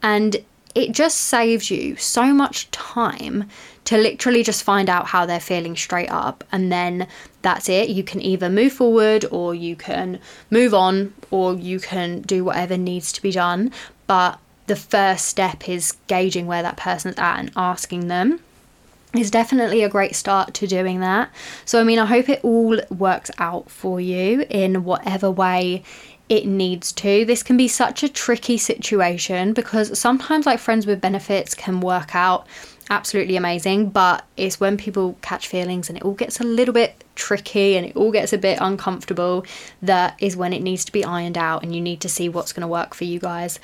and 0.00 0.36
it 0.76 0.92
just 0.92 1.16
saves 1.22 1.70
you 1.70 1.96
so 1.96 2.34
much 2.34 2.70
time 2.70 3.48
to 3.86 3.96
literally 3.96 4.42
just 4.42 4.62
find 4.62 4.90
out 4.90 5.06
how 5.06 5.24
they're 5.24 5.40
feeling 5.40 5.74
straight 5.74 6.10
up 6.10 6.44
and 6.52 6.70
then 6.70 7.06
that's 7.40 7.68
it. 7.68 7.88
You 7.88 8.04
can 8.04 8.20
either 8.20 8.50
move 8.50 8.74
forward 8.74 9.24
or 9.30 9.54
you 9.54 9.74
can 9.74 10.20
move 10.50 10.74
on 10.74 11.14
or 11.30 11.54
you 11.54 11.80
can 11.80 12.20
do 12.20 12.44
whatever 12.44 12.76
needs 12.76 13.10
to 13.12 13.22
be 13.22 13.30
done. 13.30 13.72
But 14.06 14.38
the 14.66 14.76
first 14.76 15.26
step 15.26 15.66
is 15.66 15.92
gauging 16.08 16.46
where 16.46 16.62
that 16.62 16.76
person's 16.76 17.16
at 17.16 17.38
and 17.38 17.52
asking 17.56 18.08
them. 18.08 18.40
Is 19.14 19.30
definitely 19.30 19.82
a 19.82 19.88
great 19.88 20.14
start 20.14 20.52
to 20.54 20.66
doing 20.66 21.00
that. 21.00 21.30
So, 21.64 21.80
I 21.80 21.84
mean, 21.84 21.98
I 21.98 22.04
hope 22.04 22.28
it 22.28 22.40
all 22.42 22.78
works 22.90 23.30
out 23.38 23.70
for 23.70 23.98
you 23.98 24.44
in 24.50 24.84
whatever 24.84 25.30
way 25.30 25.84
it 26.28 26.46
needs 26.46 26.92
to. 26.92 27.24
This 27.24 27.42
can 27.42 27.56
be 27.56 27.68
such 27.68 28.02
a 28.02 28.08
tricky 28.08 28.58
situation 28.58 29.52
because 29.52 29.98
sometimes, 29.98 30.46
like, 30.46 30.58
friends 30.58 30.86
with 30.86 31.00
benefits 31.00 31.54
can 31.54 31.80
work 31.80 32.14
out 32.14 32.46
absolutely 32.90 33.36
amazing, 33.36 33.90
but 33.90 34.24
it's 34.36 34.60
when 34.60 34.76
people 34.76 35.16
catch 35.22 35.48
feelings 35.48 35.88
and 35.88 35.98
it 35.98 36.04
all 36.04 36.14
gets 36.14 36.40
a 36.40 36.44
little 36.44 36.74
bit 36.74 37.04
tricky 37.14 37.76
and 37.76 37.86
it 37.86 37.96
all 37.96 38.12
gets 38.12 38.32
a 38.32 38.38
bit 38.38 38.58
uncomfortable 38.60 39.44
that 39.82 40.14
is 40.20 40.36
when 40.36 40.52
it 40.52 40.62
needs 40.62 40.84
to 40.84 40.92
be 40.92 41.04
ironed 41.04 41.38
out 41.38 41.62
and 41.62 41.74
you 41.74 41.80
need 41.80 42.00
to 42.00 42.08
see 42.08 42.28
what's 42.28 42.52
going 42.52 42.62
to 42.62 42.68
work 42.68 42.94
for 42.94 43.04
you 43.04 43.18
guys. 43.18 43.58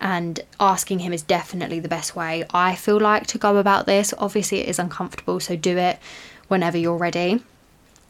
And 0.00 0.40
asking 0.58 1.00
him 1.00 1.12
is 1.12 1.22
definitely 1.22 1.78
the 1.78 1.88
best 1.88 2.16
way 2.16 2.44
I 2.50 2.74
feel 2.74 2.98
like 2.98 3.28
to 3.28 3.38
go 3.38 3.56
about 3.58 3.86
this. 3.86 4.12
Obviously, 4.18 4.58
it 4.58 4.68
is 4.68 4.80
uncomfortable, 4.80 5.38
so 5.38 5.54
do 5.54 5.78
it 5.78 5.98
whenever 6.48 6.76
you're 6.76 6.96
ready 6.96 7.42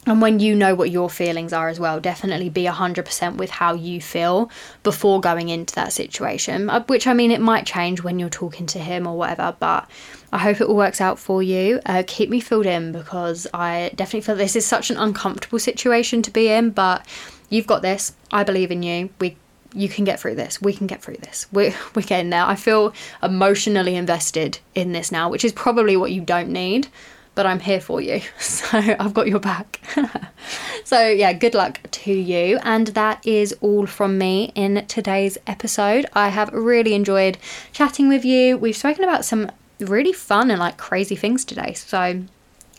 and 0.05 0.21
when 0.21 0.41
you 0.41 0.57
know 0.57 0.75
what 0.75 0.91
your 0.91 1.09
feelings 1.09 1.53
are 1.53 1.69
as 1.69 1.79
well, 1.79 2.01
definitely 2.01 2.49
be 2.49 2.65
100% 2.65 3.37
with 3.37 3.51
how 3.51 3.75
you 3.75 4.01
feel 4.01 4.51
before 4.83 5.21
going 5.21 5.49
into 5.49 5.75
that 5.77 5.93
situation. 5.93 6.69
Uh, 6.69 6.83
which 6.85 7.07
I 7.07 7.15
mean, 7.15 7.31
it 7.31 7.41
might 7.41 7.67
change 7.67 8.03
when 8.03 8.19
you're 8.19 8.29
talking 8.29 8.67
to 8.67 8.81
him 8.81 9.07
or 9.07 9.17
whatever, 9.17 9.55
but 9.61 9.89
I 10.33 10.39
hope 10.39 10.61
it 10.61 10.67
all 10.67 10.75
works 10.75 11.01
out 11.01 11.21
for 11.21 11.41
you. 11.41 11.81
Uh, 11.87 12.03
keep 12.05 12.31
me 12.31 12.41
filled 12.41 12.67
in 12.67 12.91
because 12.91 13.47
I 13.55 13.93
definitely 13.95 14.23
feel 14.23 14.35
this 14.35 14.57
is 14.57 14.67
such 14.67 14.91
an 14.91 14.97
uncomfortable 14.97 15.61
situation 15.61 16.21
to 16.23 16.33
be 16.33 16.49
in, 16.49 16.71
but 16.71 17.07
you've 17.49 17.69
got 17.69 17.83
this. 17.83 18.13
I 18.33 18.43
believe 18.43 18.73
in 18.73 18.83
you. 18.83 19.11
We 19.21 19.37
you 19.75 19.89
can 19.89 20.05
get 20.05 20.21
through 20.21 20.35
this. 20.35 20.61
We 20.61 20.75
can 20.75 20.87
get 20.87 21.03
through 21.03 21.17
this. 21.17 21.47
We're, 21.51 21.75
we're 21.95 22.03
getting 22.03 22.31
there. 22.31 22.45
I 22.45 22.57
feel 22.57 22.93
emotionally 23.23 23.95
invested 23.95 24.59
in 24.75 24.93
this 24.93 25.13
now, 25.13 25.31
which 25.31 25.45
is 25.45 25.53
probably 25.53 25.97
what 25.97 26.13
you 26.13 26.21
don't 26.21 26.51
need 26.51 26.89
but 27.35 27.47
I'm 27.47 27.61
here 27.61 27.81
for 27.81 28.01
you. 28.01 28.21
So 28.39 28.79
I've 28.79 29.13
got 29.13 29.29
your 29.29 29.39
back. 29.39 29.81
so, 30.85 31.09
yeah, 31.09 31.33
good 31.33 31.55
luck 31.55 31.81
to 31.91 32.13
you. 32.13 32.59
And 32.63 32.89
that 32.89 33.27
is 33.27 33.55
all 33.61 33.87
from 33.87 34.17
me 34.17 34.51
in 34.55 34.87
today's 34.87 35.37
episode. 35.47 36.07
I 36.15 36.29
have 36.29 36.51
really 36.53 36.95
enjoyed 36.95 37.37
chatting 37.73 38.09
with 38.09 38.25
you. 38.25 38.57
We've 38.57 38.77
spoken 38.77 39.05
about 39.05 39.27
some 39.27 39.51
really 39.79 40.13
fun 40.13 40.51
and 40.51 40.59
like 40.59 40.79
crazy 40.79 41.17
things 41.17 41.45
today. 41.45 41.75
So, 41.75 42.23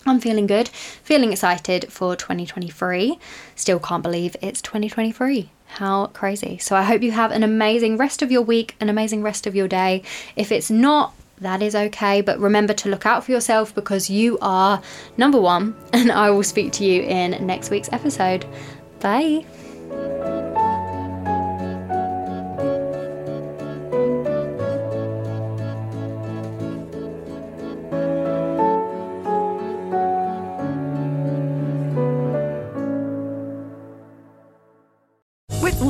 I'm 0.06 0.20
feeling 0.20 0.48
good, 0.48 0.68
feeling 0.68 1.32
excited 1.32 1.92
for 1.92 2.16
2023. 2.16 3.20
Still 3.56 3.80
can't 3.80 4.04
believe 4.04 4.36
it's 4.42 4.62
2023. 4.62 5.50
How 5.68 6.08
crazy. 6.08 6.58
So 6.58 6.76
I 6.76 6.84
hope 6.84 7.02
you 7.02 7.12
have 7.12 7.32
an 7.32 7.42
amazing 7.42 7.98
rest 7.98 8.22
of 8.22 8.32
your 8.32 8.42
week, 8.42 8.76
an 8.80 8.90
amazing 8.90 9.24
rest 9.24 9.48
of 9.48 9.56
your 9.56 9.68
day. 9.68 10.04
If 10.36 10.52
it's 10.52 10.70
not, 10.70 11.14
that 11.40 11.62
is 11.62 11.76
okay. 11.76 12.22
But 12.22 12.40
remember 12.40 12.74
to 12.74 12.90
look 12.90 13.06
out 13.06 13.24
for 13.24 13.32
yourself 13.32 13.74
because 13.74 14.10
you 14.10 14.38
are 14.42 14.82
number 15.18 15.40
one. 15.40 15.76
And 15.94 16.12
I 16.12 16.32
will 16.32 16.44
speak 16.44 16.74
to 16.74 16.86
you 16.86 17.04
in 17.04 17.46
next 17.46 17.70
week's 17.70 17.92
episode. 17.92 18.46
Bye. 19.00 19.46